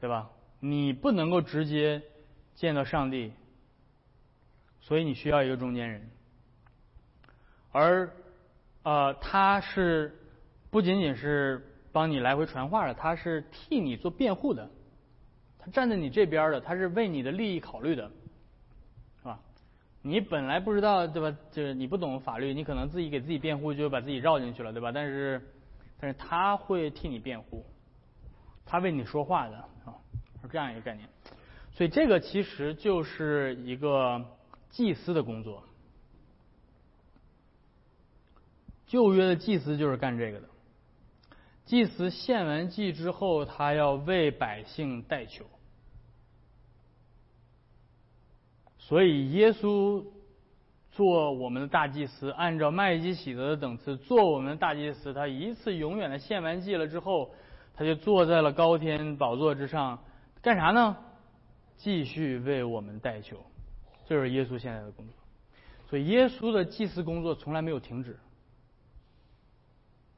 [0.01, 0.31] 对吧？
[0.61, 2.03] 你不能够直接
[2.55, 3.33] 见到上帝，
[4.81, 6.11] 所以你需要一个中间人，
[7.73, 8.11] 而。
[8.83, 10.19] 呃，他是
[10.71, 14.71] 不仅仅是帮你来回传话的，他是替你做辩护的，
[15.59, 18.11] 他站在你这边的，他是为你的利益考虑的，
[20.03, 21.37] 你本来不知道，对吧？
[21.51, 24.91] 就是你不懂法律，你可能自己给自己辩护，就把自己绕进去了，对吧？
[24.93, 25.41] 但是，
[25.99, 27.67] 但是他会替你辩护，
[28.65, 29.95] 他为你说话的啊，
[30.41, 31.07] 是这样一个概念。
[31.73, 34.25] 所以这个其实就是一个
[34.71, 35.63] 祭司的工作。
[38.87, 40.49] 旧约的祭司就是干这个的。
[41.67, 45.45] 祭司献完祭之后，他要为百姓代求。
[48.91, 50.05] 所以耶稣
[50.91, 55.15] 做我们的大祭司，按照麦基喜德的等次做我们的大祭司。
[55.15, 57.31] 他一次永远的献完祭了之后，
[57.77, 60.03] 他就坐在了高天宝座之上，
[60.43, 60.97] 干啥呢？
[61.77, 63.37] 继续为我们代求。
[64.09, 65.15] 这是耶稣现在的工作。
[65.89, 68.19] 所以耶稣的祭司工作从来没有停止。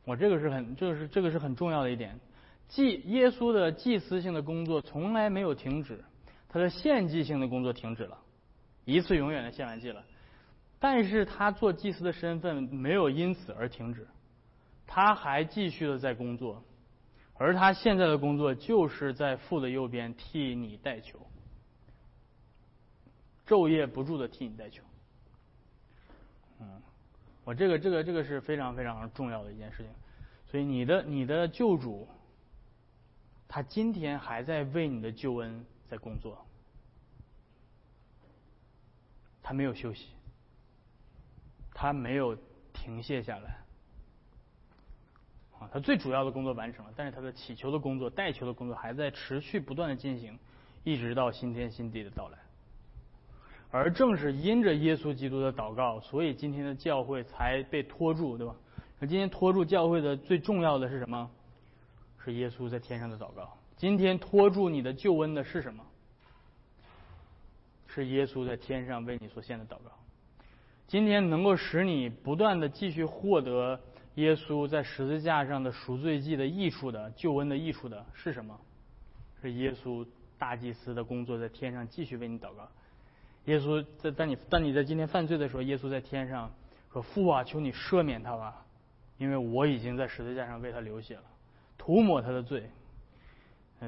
[0.06, 2.18] 我这个是很，这个是这个是很重要的一点。
[2.68, 6.02] 祭耶稣的祭司性的工作从来没有停止，
[6.48, 8.16] 他的献祭性的工作停止了，
[8.84, 10.04] 一次永远的献完祭了。
[10.78, 14.06] 但是他做祭司的身份没有因此而停止，
[14.86, 16.62] 他还继续的在工作，
[17.34, 21.18] 而他现在的工作就是在父的右边替你代求，
[23.46, 24.82] 昼夜不住的替你代求。
[26.60, 26.82] 嗯。
[27.44, 29.88] 我这个这个这个是非常非常重要的一件事情，
[30.46, 32.06] 所以你的你的救主，
[33.48, 36.46] 他今天还在为你的救恩在工作，
[39.42, 40.09] 他没有休息，
[41.74, 42.37] 他没有
[42.72, 43.59] 停歇下来，
[45.59, 50.38] 啊，他最主要的工作完成了，但是他的祈求的工作、代求的工作还在持续不断的进行，
[50.85, 52.38] 一直到新天新地的到来。
[53.71, 58.54] 而正是因着耶稣基督的祷告，所以今天的教会才被拖住，对吧？
[59.00, 61.31] 那今天拖住教会的最重要的是什么？
[62.23, 63.58] 是耶稣在天上的祷告。
[63.77, 65.85] 今天拖住你的救恩的是什么？
[67.94, 69.92] 是耶稣在天上为你所献的祷告。
[70.86, 73.80] 今天能够使你不断的继续获得
[74.14, 78.58] 耶稣在十字架上的赎罪祭的益处的救恩的益处的是什么？
[79.40, 80.06] 是耶稣
[80.38, 82.68] 大祭司的工作在天上继续为你祷告。
[83.46, 86.52] 耶稣在当你当你在今天犯罪的时候，耶稣在天上
[86.92, 88.64] 说：“父啊，求你赦免他吧，
[89.18, 91.24] 因为我已经在十字架上为他流血了，
[91.76, 92.70] 涂抹他的罪。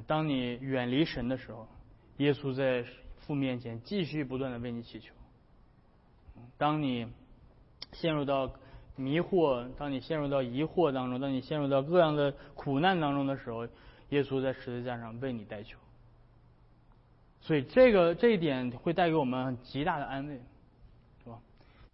[0.07, 1.69] 当你远离神的时候，
[2.17, 2.85] 耶稣在
[3.27, 5.15] 父面前继续不断的为你祈求。
[6.57, 7.07] 当你
[7.93, 8.53] 陷入到
[8.97, 13.67] 迷惑，当你陷入到疑惑当中，当你陷入到各样的苦难当中的时候，
[14.11, 15.79] 耶稣在十字架上为你代求。
[17.41, 20.41] 所以这个这一点会带给我们极大的安慰，
[21.23, 21.39] 是吧？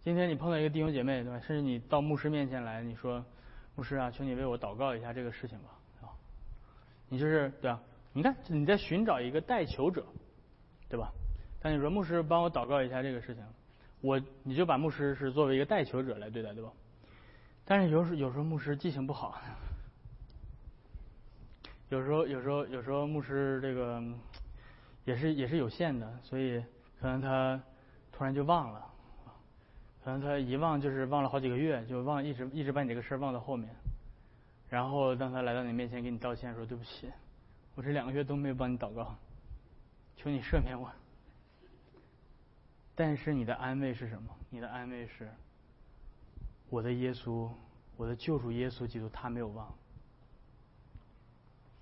[0.03, 1.39] 今天你碰到一个弟兄姐妹，对吧？
[1.39, 3.23] 甚至你到牧师面前来，你说
[3.75, 5.69] ：“牧师啊，求你为我祷告一下这个事情吧。”
[6.01, 6.09] 啊，
[7.09, 7.81] 你就是对吧？
[8.13, 10.05] 你看你在寻找一个代求者，
[10.87, 11.11] 对吧？
[11.61, 13.43] 但你说牧师帮我祷告一下这个事情，
[14.01, 16.71] 我你就把牧师是作为一个代求者来对待，对吧？
[17.63, 19.39] 但是有时有时候牧师记性不好，
[21.89, 24.01] 有时候有时候有时候牧师这个。
[25.03, 26.63] 也是也是有限的，所以
[26.99, 27.59] 可能他
[28.11, 28.85] 突然就忘了，
[30.03, 33.67] 可能他一忘就是忘了好几个月，就忘一直一直把你这个事儿忘到后面，
[34.69, 37.09] 然后当他来到你面前给你道歉说对不起，
[37.73, 39.15] 我这两个月都没有帮你祷告，
[40.15, 40.87] 求你赦免我。
[42.95, 44.29] 但是你的安慰是什么？
[44.49, 45.29] 你的安慰是，
[46.69, 47.49] 我的耶稣，
[47.97, 49.73] 我的救主耶稣基督，他没有忘。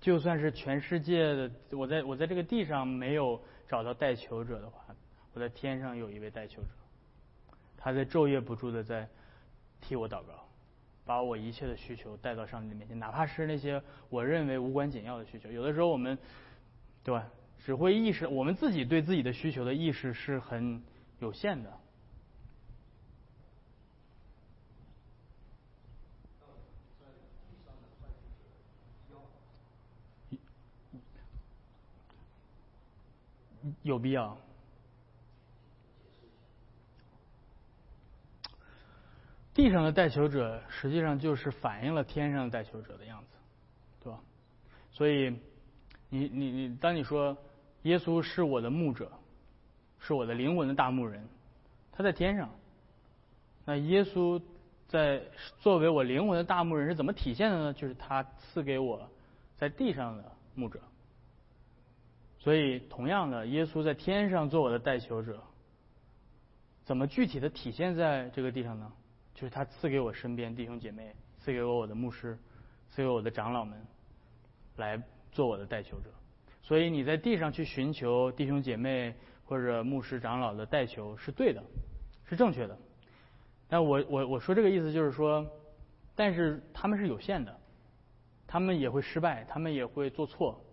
[0.00, 4.82] 就算是全世界的，我在我在这个地上没有找到代求者的话，
[5.34, 6.68] 我在天上有一位代求者，
[7.76, 9.06] 他在昼夜不住的在
[9.80, 10.48] 替我祷告，
[11.04, 15.50] 把我一切的需求带到上帝的面前，哪怕是那些我认为无关紧要的需求。
[15.50, 16.16] 有的时候我们，
[17.04, 17.28] 对吧？
[17.58, 20.82] 只会意识我们自己对自己的需求的意识是很
[21.20, 21.72] 有限的。
[33.82, 34.36] 有必要。
[39.52, 43.36] 地上的代求者实际上就是反映了天上的代求者的样子，
[44.02, 44.20] 对吧？
[44.90, 45.38] 所以，
[46.08, 47.36] 你你你，当你说
[47.82, 49.10] 耶稣是我的牧者，
[50.00, 51.22] 是我的灵魂的大牧人，
[51.92, 52.50] 他在天上。
[53.64, 54.42] 那耶稣
[54.88, 55.22] 在
[55.60, 57.72] 作为我灵魂的大牧人是怎么体现的呢？
[57.72, 59.08] 就是他赐给我
[59.56, 60.24] 在地上的
[60.54, 60.80] 牧者。
[62.38, 65.42] 所以，同样的，耶稣在天上做我的代求者，
[66.84, 68.90] 怎么具体的体现在这个地上呢？
[69.34, 72.38] 就是他赐给我身边弟兄姐妹，赐给我我的牧师，
[72.90, 73.78] 赐给我的长老们，
[74.76, 75.00] 来
[75.32, 76.10] 做我的代求者。
[76.62, 79.14] 所以你在地上去寻求弟兄姐妹
[79.50, 81.60] 或者牧师长老的代求是对的，
[82.24, 82.78] 是正确的。
[83.68, 85.44] 但我我我说这个意思就是说，
[86.14, 87.58] 但是他们是有限的，
[88.46, 90.64] 他们也会失败，他们也会做错。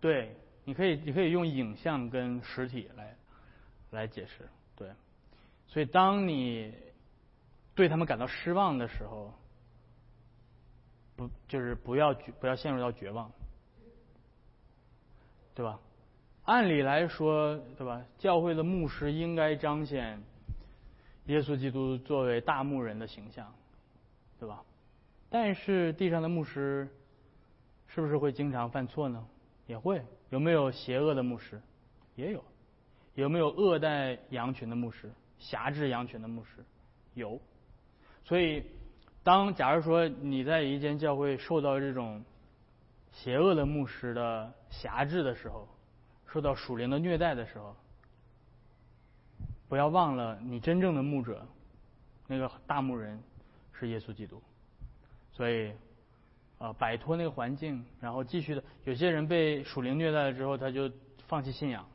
[0.00, 3.16] 对，你可以，你可以用影像跟实体来
[3.92, 4.90] 来解释，对。
[5.68, 6.74] 所以当你
[7.76, 9.32] 对他们感到失望的时候，
[11.14, 13.30] 不就是不要不要陷入到绝望，
[15.54, 15.78] 对吧？
[16.44, 18.02] 按理来说，对吧？
[18.18, 20.20] 教会的牧师应该彰显
[21.26, 23.52] 耶稣基督作为大牧人的形象，
[24.38, 24.62] 对吧？
[25.28, 26.88] 但是地上的牧师
[27.86, 29.24] 是不是会经常犯错呢？
[29.66, 31.60] 也会有没有邪恶的牧师？
[32.16, 32.42] 也有，
[33.14, 36.64] 有没有恶待羊群的牧师、辖制羊群的牧师？
[37.14, 37.40] 有。
[38.24, 38.64] 所以，
[39.22, 42.24] 当假如说你在一间教会受到这种
[43.12, 45.68] 邪恶的牧师的辖制的时候，
[46.32, 47.76] 受到属灵的虐待的时候，
[49.68, 51.46] 不要忘了你真正的牧者，
[52.26, 53.22] 那个大牧人
[53.72, 54.42] 是耶稣基督。
[55.32, 55.72] 所以。
[56.60, 58.62] 啊，摆脱那个环境，然后继续的。
[58.84, 60.92] 有些人被属灵虐待了之后，他就
[61.26, 61.90] 放弃信仰了，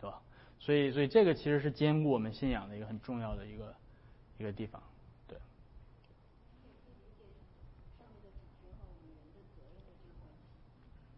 [0.00, 0.22] 对吧？
[0.58, 3.74] 所以，所以这个其实是兼顾我们信仰的一个很重要的一个
[4.38, 4.82] 一个地方，
[5.28, 5.38] 对。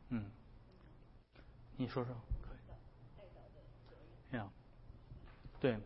[0.09, 0.25] 嗯，
[1.77, 2.13] 你说说，
[4.35, 4.51] 这样，
[5.61, 5.77] 对，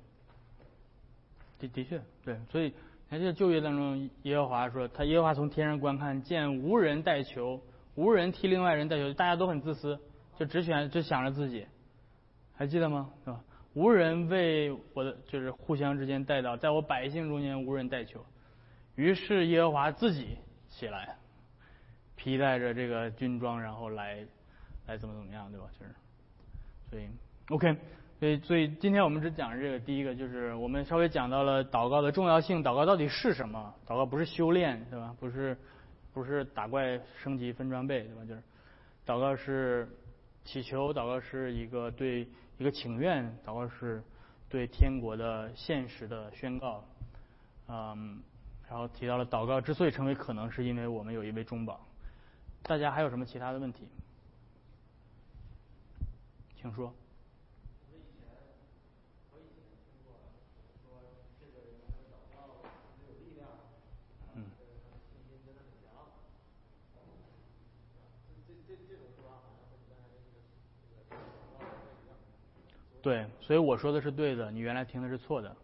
[1.59, 2.73] 的的确，对，所以。
[3.11, 7.59] 在这就业当中，耶和华说：“他耶和华从天上观看，见无人带球，
[7.95, 9.99] 无人替另外人带球，大家都很自私，
[10.37, 11.67] 就只选只想着自己。
[12.55, 13.11] 还记得吗？
[13.25, 13.43] 是吧？
[13.73, 18.23] 无人为我的，就是互相之间带到，在我百姓中间无人带球。
[18.95, 20.37] 于是耶和华自己
[20.69, 21.17] 起来，
[22.15, 24.23] 披戴着这个军装，然后来
[24.87, 25.67] 来怎么怎么样，对吧？
[25.81, 25.95] 就是，
[26.91, 27.09] 所以
[27.49, 27.75] OK。”
[28.19, 32.65] 所以，所以今天我们只讲这个第一个，就是我们稍微讲到了祷告的重要性。
[32.65, 33.73] 祷告到底是什么？
[33.87, 35.15] 祷告不是修炼，对吧？
[35.21, 35.57] 不是，
[36.13, 38.25] 不是打怪升级分装备，对吧？
[38.25, 38.43] 就是
[39.07, 39.89] 祷告是
[40.45, 42.27] 祈求，祷告是一个对
[42.59, 44.03] 一个请愿，祷告是
[44.49, 46.85] 对天国的现实的宣告。
[47.69, 48.21] 嗯，
[48.69, 51.81] 然后提到了祷告之所以成为可能，是因为我们有一位中保。
[52.65, 53.87] 大家还有什么其他的问题？
[56.61, 56.93] 请说。
[73.09, 75.57] 对，所以我说的是对的，你原来听的是错的。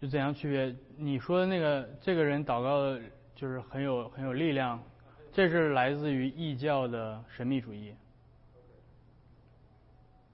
[0.00, 0.74] 就怎样区别？
[0.96, 2.98] 你说的那个这个人祷告
[3.34, 4.82] 就是很有很有力量，
[5.30, 7.94] 这是来自于异教的神秘主义，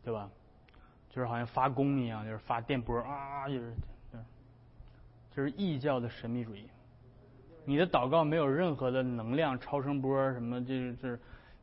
[0.04, 0.30] 对吧？
[1.08, 3.74] 就是好像发功一样，就是发电波啊，就是，
[5.34, 6.68] 就是异教的神秘主义。
[7.64, 11.18] 你的祷告没有任何的能量、超声波什么，就是，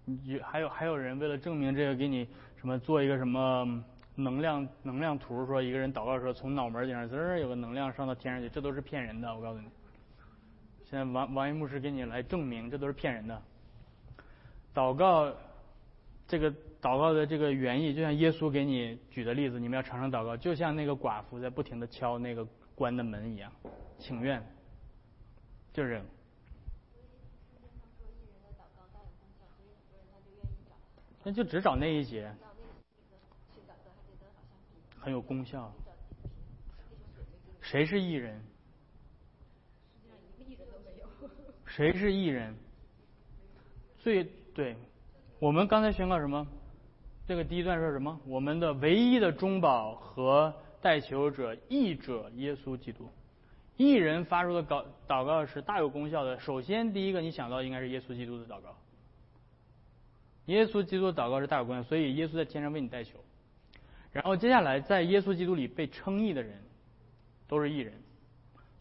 [0.05, 2.27] 你还有还有人为了证明这个，给你
[2.57, 3.83] 什么做一个什么？
[4.19, 9.31] 能量能量图说一个人祷告的时候从脑门顶上滋儿有个能量上到天上去，这都是骗人的。
[9.35, 9.67] 我告诉你，
[10.89, 13.39] 现在王王一牧师给你来证明，这都是骗人的。
[14.73, 15.31] 祷告
[16.27, 22.43] 这个祷告的这个原意，就像耶稣给你举的例子，你们要常常祷告，就像那个寡妇在不停的敲那个
[22.73, 23.51] 关的门一样，
[23.99, 24.43] 请愿，
[25.77, 26.01] 就是。
[31.23, 32.33] 那就只找那一节。
[34.99, 35.71] 很有功效。
[37.61, 38.41] 谁是艺人？
[41.67, 42.55] 谁是艺人？
[43.99, 44.23] 最
[44.55, 44.75] 对，
[45.37, 46.47] 我们刚才宣告什么？
[47.27, 48.19] 这个第一段说什么？
[48.25, 50.51] 我们的唯一的中保和
[50.81, 53.07] 代求者、义者耶稣基督。
[53.77, 56.39] 艺人发出的祷祷告是大有功效的。
[56.39, 58.75] 首先，第一个你想到应该是耶稣基督的祷告。
[60.45, 63.19] 耶稣基督的祷告是大有功效，所以耶稣在天上为你代求。
[64.11, 66.59] 然后接下来，在耶稣基督里被称义的人，
[67.47, 67.93] 都是义人。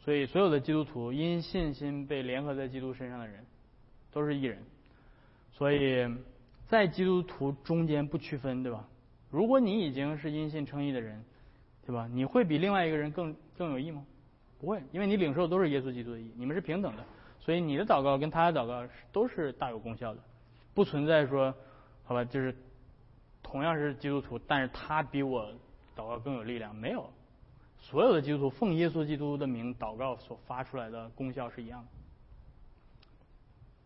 [0.02, 3.44] 所以所有的基督徒因信心被联合在基督身上的人，
[4.12, 4.62] 都是义人。
[5.52, 6.08] 所以
[6.68, 8.88] 在基督徒中间不区分，对吧？
[9.30, 11.22] 如果你已经是因信称义的人，
[11.84, 12.08] 对吧？
[12.10, 14.06] 你会比另外一个人更更有义吗？
[14.60, 17.04] 不会，因为你领受的都是耶稣基督的义，你们是平等的。
[17.40, 20.20] 所以你的祷告跟他的祷告都是大有功效的，
[20.74, 21.54] 不存在说，
[22.04, 22.54] 好吧，就是。
[23.48, 25.46] 同样是基督徒，但是他比我
[25.94, 26.74] 祷告更有力量。
[26.74, 27.08] 没有，
[27.78, 31.86] 所有的基督徒奉耶稣基督的名祷告所发出来的功效是一样的。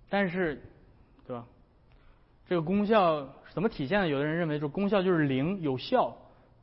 [0.09, 0.63] 但是，
[1.27, 1.47] 对吧？
[2.49, 4.09] 这个功效怎么体现的？
[4.09, 6.17] 有的人认为说功效就是灵有效，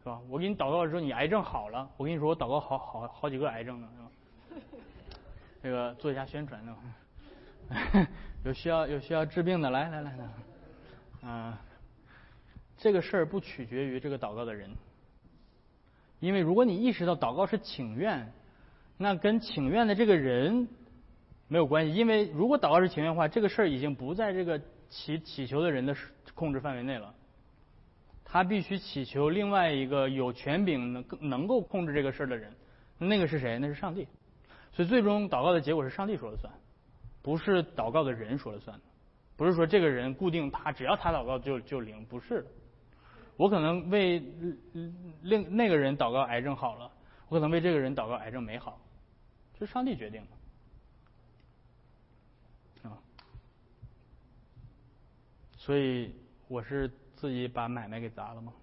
[0.08, 0.22] 是吧？
[0.30, 1.90] 我给你祷告的时候，你癌症好了。
[1.98, 4.62] 我跟你说，我祷告好好好几个癌症呢，是吧？
[5.62, 6.74] 这个做一下宣传，呢？
[8.46, 10.30] 有需要有需要治病的，来来来来，
[11.24, 11.54] 嗯。
[12.78, 14.70] 这个事儿不取决于这个祷告的人，
[16.22, 18.32] 因为如果你意识到祷告是请愿，
[18.98, 20.70] 那跟请愿的这个人
[21.50, 21.94] 没有关系。
[21.94, 25.94] 因为如果祷告是请愿的话，这个事儿已经不在这个祈祈求的人的
[26.34, 27.14] 控制范围内了。
[28.30, 32.54] 他必须祈求另外一个有权柄能能够控制这个事儿的人，
[32.98, 33.58] 那个是谁？
[33.58, 34.06] 那是上帝。
[34.74, 36.54] 所以最终祷告的结果是上帝说了算，
[37.22, 38.78] 不是祷告的人说了算。
[39.38, 42.46] 不是说这个人固定他只要他祷告就就灵，不是。
[43.38, 44.22] 我可能为
[45.22, 46.92] 另那个人祷告癌症好了，
[47.30, 48.78] 我可能为这个人祷告癌症没好，
[49.58, 50.28] 这是上帝决定的。
[55.56, 56.16] 所以
[56.48, 58.54] 我是自己把买卖给砸了吗？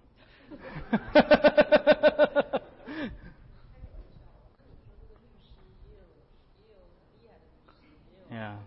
[8.31, 8.57] 呀。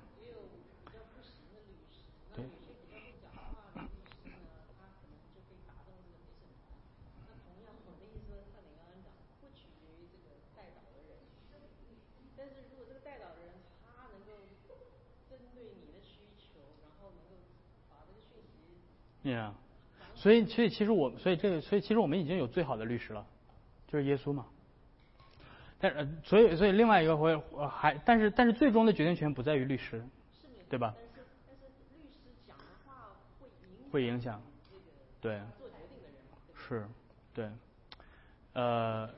[19.24, 19.52] 呀，
[20.18, 23.24] 所以，所以其实我，所以这个，所以其实我们已经有最好的律师了，
[23.86, 24.46] 就是耶稣嘛。
[25.78, 27.36] 但是，所以，所以另外一个会
[27.68, 30.04] 还，但是，但是最终的决定权不在于律师，
[30.68, 30.92] 对吧？
[30.96, 31.20] 但是，
[32.02, 33.12] 律师讲的话
[33.92, 34.42] 会影响，
[35.20, 35.40] 对，
[36.52, 36.84] 是，
[37.32, 37.48] 对，
[38.54, 39.08] 呃，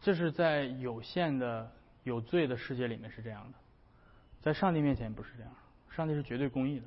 [0.00, 1.70] 这是在有限的
[2.02, 3.58] 有罪的世界里面是这样的，
[4.40, 5.52] 在上帝面前不是这样，
[5.90, 6.86] 上帝是绝对公义的，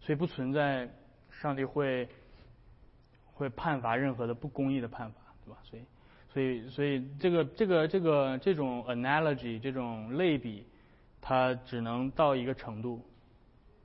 [0.00, 0.90] 所以不存在。
[1.30, 2.08] 上帝会
[3.38, 5.58] 会判罚任何的不公义的判罚，对吧？
[5.62, 5.82] 所以，
[6.28, 10.66] 所以，所以这个这个这个这种 analogy 这种类比，
[11.20, 13.00] 它只能到一个程度，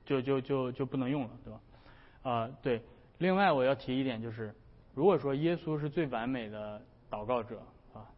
[0.04, 1.60] 就就就就不能用了，对吧？
[2.22, 2.82] 啊，对。
[3.18, 4.52] 另外，我要提一点，就是
[4.92, 8.10] 如果说耶稣是最完美的祷告者啊，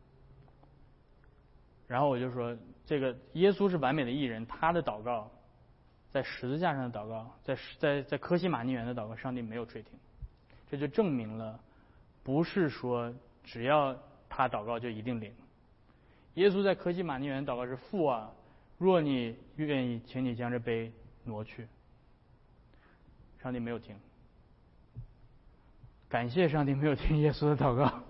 [1.86, 2.56] 然后我就说，
[2.86, 5.30] 这个耶稣是完美的艺人，他的祷告，
[6.10, 9.98] 在十字架上的祷告，在在在科西玛尼园的祷告，上帝没有垂听，
[10.70, 11.58] 这就证明了，
[12.22, 13.12] 不是说
[13.44, 13.96] 只要
[14.28, 15.32] 他祷告就一定灵。
[16.34, 18.30] 耶稣在科西玛尼园祷告是父啊，
[18.78, 20.92] 若你愿意，请你将这杯
[21.24, 21.66] 挪去。
[23.42, 23.94] 上帝没有听，
[26.08, 28.02] 感谢上帝没有听耶稣的祷告，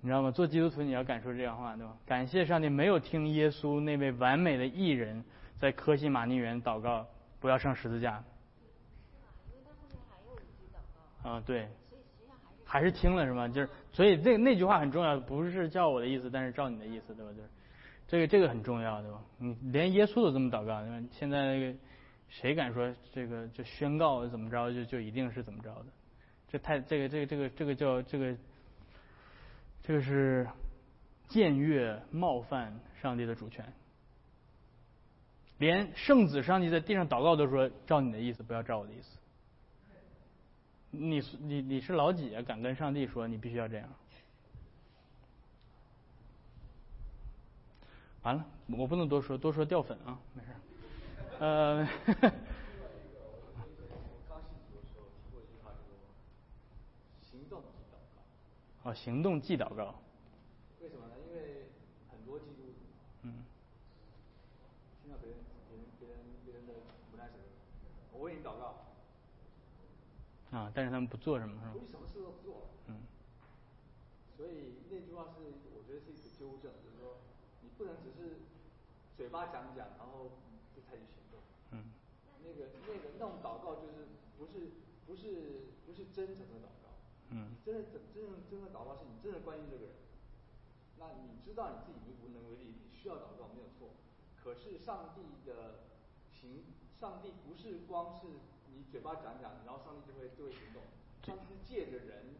[0.00, 0.30] 你知道吗？
[0.32, 1.96] 做基督徒你要感受这样话，对吧？
[2.04, 5.24] 感谢上帝没有听耶稣那位完美的艺人，
[5.58, 7.06] 在科西玛尼园祷告，
[7.38, 8.22] 不要上十字架。
[11.24, 11.68] 啊，对。
[12.66, 13.46] 还是听了是吧？
[13.46, 17.30] 就是，所以这那句话很重要，不是照我的意思，但是照你的意思，对吧？
[17.32, 17.48] 就是，
[18.08, 19.20] 这个这个很重要，对吧？
[19.38, 21.78] 你连耶稣都这么祷告，现在那个
[22.28, 25.86] 谁敢说这个就宣告怎么着就就一定是怎么着的？
[26.48, 28.36] 这太这个这个这个这个叫这个
[29.82, 30.48] 这个是
[31.28, 33.64] 僭越冒犯上帝的主权，
[35.58, 39.18] 连圣子上帝在地上祷告都说照你的意思，不要照我的意思。
[40.98, 42.42] 你你你是老几啊？
[42.42, 43.88] 敢跟上帝说你必须要这样？
[48.22, 50.48] 完了，我不能多说，多说掉粉啊，没事。
[51.40, 51.86] 呃。
[57.20, 57.98] 行动即祷
[58.80, 58.90] 告。
[58.90, 59.94] 哦，行动即祷告。
[60.80, 61.14] 为什么呢？
[61.28, 61.66] 因为
[62.10, 62.78] 很多基督徒，
[63.24, 63.44] 嗯，
[65.02, 65.38] 听到别人
[65.68, 66.72] 别人别人别人的
[68.12, 68.73] 我为你祷告。
[70.54, 70.70] 啊！
[70.72, 71.74] 但是他们不做什么，是吧？
[71.74, 72.70] 为什么事都不做？
[72.86, 73.02] 嗯。
[74.36, 77.18] 所以那句话是，我觉得是一个纠正，就是说，
[77.62, 78.38] 你不能只是
[79.16, 80.38] 嘴巴讲讲，然后
[80.70, 81.42] 就采取行动。
[81.72, 81.90] 嗯。
[82.44, 84.06] 那个那个那种祷告，就是
[84.38, 84.70] 不是
[85.06, 86.94] 不是不是真诚的祷告。
[87.30, 87.56] 嗯。
[87.66, 89.94] 真的真真正真的祷告，是你真的关心这个人。
[90.98, 93.90] 那你知道你自己无能为力，你需要祷告没有错。
[94.38, 95.90] 可是上帝的
[96.30, 96.62] 行，
[97.00, 98.28] 上帝不是光是。
[98.76, 100.82] 你嘴巴讲讲，然后上帝就会就会行动。
[101.22, 102.34] 上帝借着人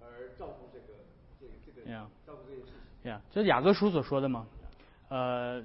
[0.00, 1.04] 而照顾这个
[1.38, 1.84] 这个这个
[2.24, 3.10] 照顾这件事情。
[3.10, 4.46] 呀，这是雅各书所说的嘛？
[5.08, 5.62] 呃，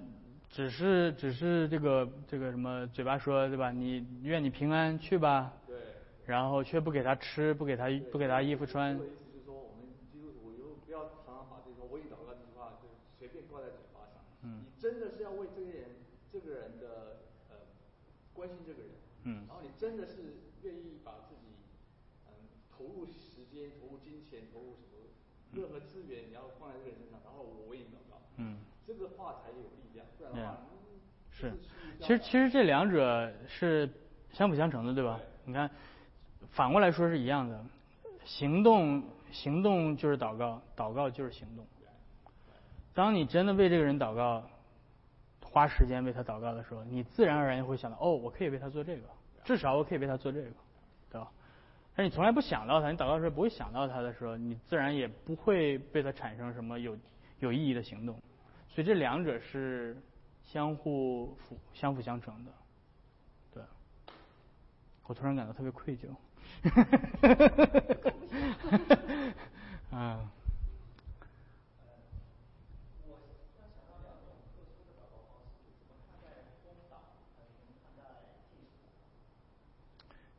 [0.49, 3.71] 只是只是这个这个什么嘴巴说对吧？
[3.71, 5.53] 你愿你平安去吧。
[5.67, 5.77] 对。
[6.25, 8.95] 然后却不给他吃，不给他不给他衣服穿。
[8.95, 12.87] 意思就是说，我们基督徒以后不要常常把这个“我已祷告”这句话就
[13.19, 14.23] 随便挂在嘴巴上。
[14.43, 14.63] 嗯。
[14.63, 15.85] 你真的是要为这个人
[16.31, 17.19] 这个人的
[17.49, 17.55] 呃
[18.33, 18.91] 关心这个人。
[19.25, 21.55] 嗯，然后你真的是愿意把自己
[22.27, 22.33] 嗯
[22.69, 25.07] 投入时间、投入金钱、投入什么
[25.53, 30.57] 任何资源，你要放在这个人身上，然后我为你祷告，嗯，这个话才有力量，不然的话，
[31.31, 31.53] 是，
[31.99, 33.89] 其实其实这两者是
[34.31, 35.19] 相辅相成的，对吧？
[35.45, 35.69] 你看，
[36.51, 37.63] 反过来说是一样的，
[38.25, 41.65] 行动行动就是祷告，祷告就是行动。
[42.93, 44.43] 当你真的为这个人祷告。
[45.53, 49.03] 花时间为他祷告的时候，你自然而然会想到，哦，我可以为他做这个，
[49.43, 50.47] 至少我可以为他做这个，
[51.11, 51.29] 对吧？
[51.95, 56.97] 但你从来不想到他，你祷告的时候不会想到他的时候，你自然也不会对他产生什么有
[57.37, 58.19] 有意义的行动。
[58.67, 59.95] 所以这两者是
[60.43, 62.51] 相互辅、相辅相成的，
[63.53, 63.63] 对。
[65.05, 66.07] 我突然感到特别愧疚，
[69.91, 70.27] 嗯。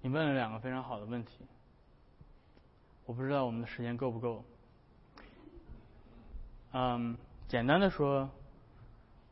[0.04, 1.46] 你问了两个非常好的问题，
[3.06, 4.44] 我不知道我们的时间够不够。
[6.72, 7.16] 嗯，
[7.48, 8.28] 简单的说，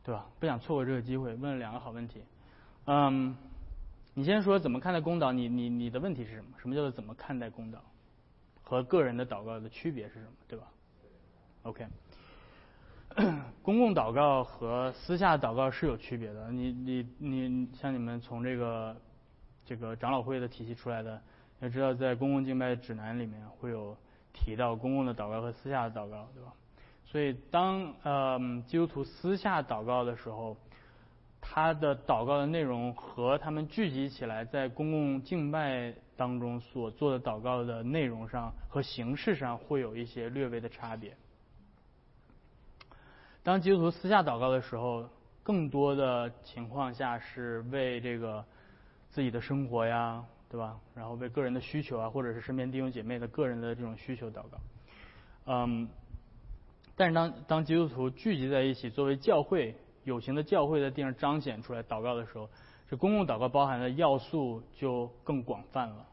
[0.03, 0.25] 对吧？
[0.41, 2.23] 不想错过这个机会，问了两个好问题。
[2.87, 3.37] 嗯，
[4.15, 5.31] 你先说怎么看待公祷？
[5.31, 6.53] 你你你的问题是什么？
[6.59, 7.77] 什么叫做怎么看待公祷？
[8.63, 10.33] 和个人的祷告的区别是什么？
[10.49, 10.69] 对吧
[11.65, 11.87] ？OK，
[13.61, 16.51] 公共祷告和私下祷告是有区别的。
[16.51, 18.97] 你你你，像你们从这个。
[19.65, 21.21] 这个长老会的体系出来的，
[21.61, 23.97] 要知道在公共敬拜指南里面会有
[24.33, 26.53] 提到公共的祷告和私下的祷告，对吧？
[27.05, 30.57] 所以当呃基督徒私下祷告的时候，
[31.41, 41.17] 他的祷告的内容和他们聚集起来在公共敬拜当中所做的祷告的内容上和形式上会有一些略微的差别。
[43.43, 45.09] 当基督徒私下祷告的时候，
[45.43, 48.45] 更多的情况下是为这个。
[49.13, 50.77] 自己的生活呀，对吧？
[50.95, 54.59] 然后为个人的需求啊，或者是身边弟兄姐妹的个人的这种需求祷告。
[55.47, 55.89] 嗯，
[56.97, 62.49] 但是当当基督徒聚集在一起，作为教会有形的教会在地上彰显出来祷告的时候，
[62.89, 66.07] 这公共祷告包含的要素就更广泛了。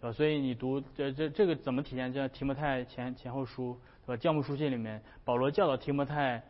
[0.00, 0.12] 对吧？
[0.12, 2.12] 所以你读这这这个怎么体现？
[2.12, 4.16] 像提摩太前前后书，对吧？
[4.16, 6.42] 教牧书信里面，保罗教导提摩太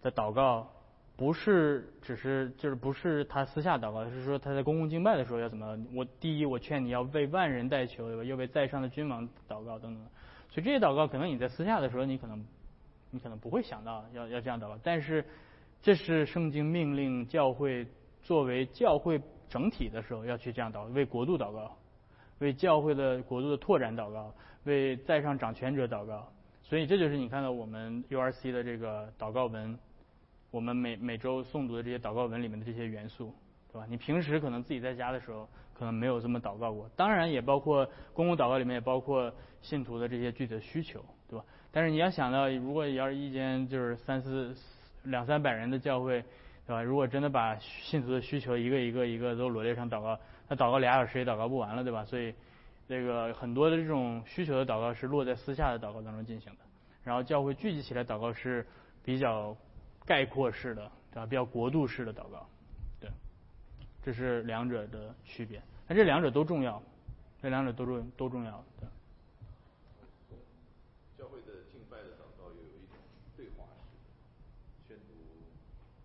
[0.00, 0.70] 的祷告，
[1.16, 5.78] 不是只是就是不是他私下祷告，是说他在公共敬拜的时候要怎么？
[5.94, 8.24] 我第一，我劝你要为万人代求，对吧？
[8.24, 10.04] 要为在上的君王祷告等等。
[10.50, 12.44] 所以这些祷告，可能你在私下的时候，你可能
[13.10, 15.24] 你可能不会想到要要这样祷告，但是
[15.80, 17.86] 这是圣经命令教会
[18.22, 21.76] 作为教会整体的时候要去这样祷，为国度祷告，
[22.40, 24.34] 为教会的国度的拓展祷告，
[24.64, 26.28] 为在上掌权者祷告。
[26.62, 29.78] 所以这就是你看到我们 URC 的这个祷告文，
[30.54, 33.34] 我们每每周诵读的这些祷告文里面的这些元素，
[33.72, 33.86] 对吧？
[33.90, 35.48] 你平时可能自己在家的时候。
[35.76, 41.44] 可能没有这么祷告过，当然也包括公共祷告里面也包括信徒的这些具体的需求，对吧？
[41.72, 44.54] 但是你要想到，如果要是一间就是三四
[45.02, 46.22] 两三百人的教会，
[46.64, 46.80] 对吧？
[46.80, 50.16] 如果真的把信徒的需求一个一个一个都罗列上祷告，
[50.48, 52.04] 那祷告俩小时也祷告不完了，对吧？
[52.04, 52.32] 所以
[52.86, 56.58] 这个很多的这种需求的祷告是落在私下的祷告当中进行的，
[57.02, 58.64] 然后教会聚集起来祷告是
[59.02, 59.56] 比较
[60.06, 61.26] 概括式的，对吧？
[61.26, 62.46] 比较国度式的祷告。
[63.00, 63.10] 对
[64.02, 66.82] 这是两者的区别，那这两者都重要，
[67.40, 68.64] 这两者都重都重要。
[68.78, 68.88] 对。
[71.16, 72.98] 教会的敬拜的祷告又有一种
[73.36, 75.14] 对话式，宣读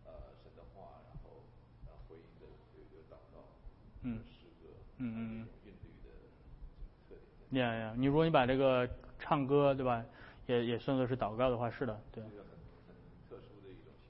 [0.06, 1.43] 呃神的话，然后
[1.88, 2.47] 呃回应的
[2.78, 3.43] 有一个祷告，
[4.04, 6.10] 嗯，诗歌，嗯嗯嗯，韵律的
[7.10, 7.16] 特
[7.50, 7.62] 点。
[7.62, 8.89] 呀呀，你如果你把这个
[9.20, 10.06] 唱歌对吧，
[10.47, 12.24] 也也算作是祷告的话，是的，对。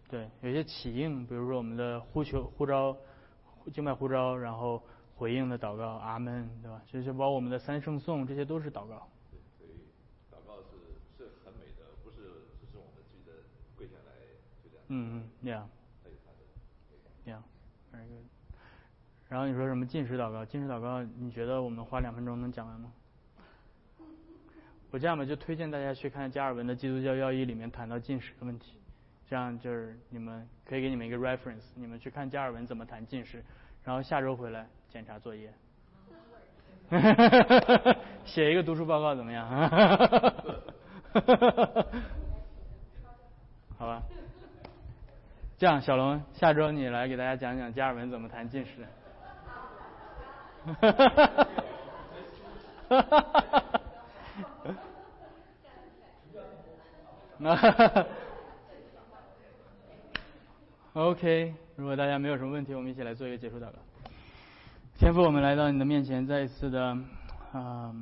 [0.10, 2.98] 对，有些起应，比如说我们的呼求呼召。
[3.74, 4.82] 敬拜呼召，然后
[5.16, 6.82] 回应的祷告，阿门，对吧？
[6.88, 9.08] 就是包括我们的三圣颂，这些都是祷告。
[9.30, 9.92] 对，所以
[10.32, 12.16] 祷告是是很美的，不是
[12.60, 13.44] 只是我们记得
[13.78, 14.12] 跪下来
[14.64, 14.86] 就这样。
[14.88, 15.64] 嗯嗯，Yeah。
[17.28, 18.26] Yeah，very good。
[19.28, 20.44] 然后你说什么进食祷告？
[20.44, 22.92] 进食祷告，你觉得我们花两分钟能讲完吗？
[24.90, 28.79] 我这样吧，就推荐大家去看加尔文的《基督教要义》里面谈到进食的问题。
[29.30, 33.44] 这样就是你们可以给你们一个 reference，你们去看加尔文怎么谈近视，
[33.84, 35.54] 然后下周回来检查作业，
[38.26, 39.48] 写一个读书报告怎么样？
[43.78, 44.02] 好吧，
[45.60, 48.88] 这样小龙，下周你来给大家讲讲加尔文怎么谈近视。
[50.66, 50.74] 哈
[57.46, 58.06] 哈哈哈。
[61.00, 63.80] OK，如果大家没有什么问题，我们一起来做一个结束祷告。
[64.98, 66.88] 天父，我们来到你的面前，再一次的，
[67.54, 67.96] 啊，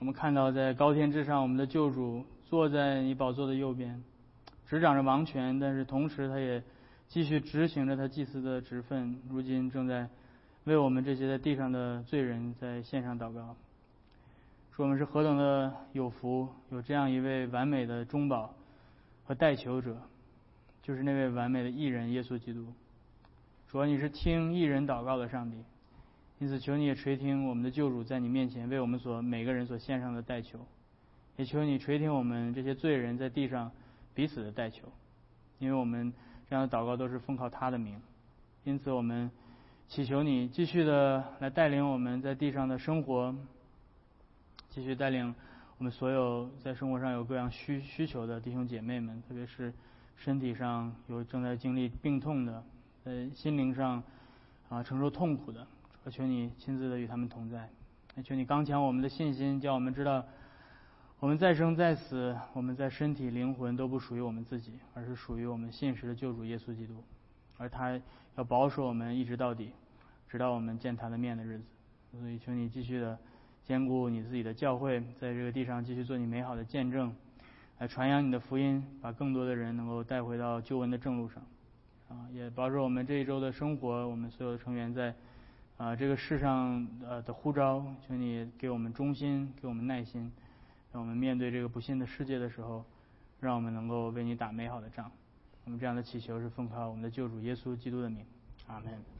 [0.00, 4.02] 我们看到在高天之上，我们的救主坐在你宝座的右边，
[4.66, 6.60] 执掌着王权，但是同时他也
[7.06, 9.20] 继续执行着他祭司的职分。
[9.30, 10.08] 如今正在
[10.64, 13.54] 为我们这些在地上的罪人在线上祷告，
[14.72, 18.52] 说我们是何等的有福，有这样一位完美的中保
[19.24, 19.96] 和代求者。
[20.86, 22.64] 就是那位完美的艺人耶稣基督，
[23.66, 25.56] 主要你是听艺人祷告的上帝，
[26.38, 30.60] 因此求你也垂听我们的救主在你面前为我们所每个人所献上的代求，
[31.34, 33.72] 也求你垂听我们这些罪人在地上
[34.14, 34.86] 彼此的代求，
[35.58, 36.12] 因为我们
[36.48, 38.00] 这样的祷告都是奉靠他的名，
[38.62, 39.28] 因此我们
[39.88, 43.34] 祈求你继续的来带领我们在地上的生活，
[44.68, 45.34] 继续带领
[45.78, 49.72] 我们所有在生活上有各样需需求的弟兄姐妹们，特别是。
[50.16, 52.64] 身体上有正在经历病痛的，
[53.04, 54.02] 呃，心灵上
[54.68, 55.66] 啊承受痛苦的，
[56.10, 57.68] 求你亲自的与他们同在，
[58.24, 60.24] 求你刚强我们的信心，叫我们知道，
[61.20, 67.04] 我们再生再死，我们在身体灵魂都不属于我们自己，而是属于我们信实的救主耶稣基督，
[67.58, 68.00] 而他
[68.36, 69.70] 要保守我们一直到底，
[70.28, 71.64] 直到我们见他的面的日子。
[72.18, 73.18] 所以求你继续的
[73.64, 77.14] 兼顾你自己的教会，在这个地上继续做你美好的见证。
[77.78, 81.42] 来传扬你的福音，把更多的人能够带回到救恩的正路上，
[82.08, 85.14] 啊，也保守我们这一周的生活，我们所有的成员在
[85.76, 90.32] 啊这个世上呃的呼召，求你给我们忠心，给我们耐心，
[90.90, 92.82] 让我们面对这个不幸的世界的时候，
[93.40, 95.10] 让我们能够为你打美好的仗。
[95.64, 98.24] 我们这样的祈求是奉靠我们的救主耶稣基督的名，
[98.68, 99.15] 阿门。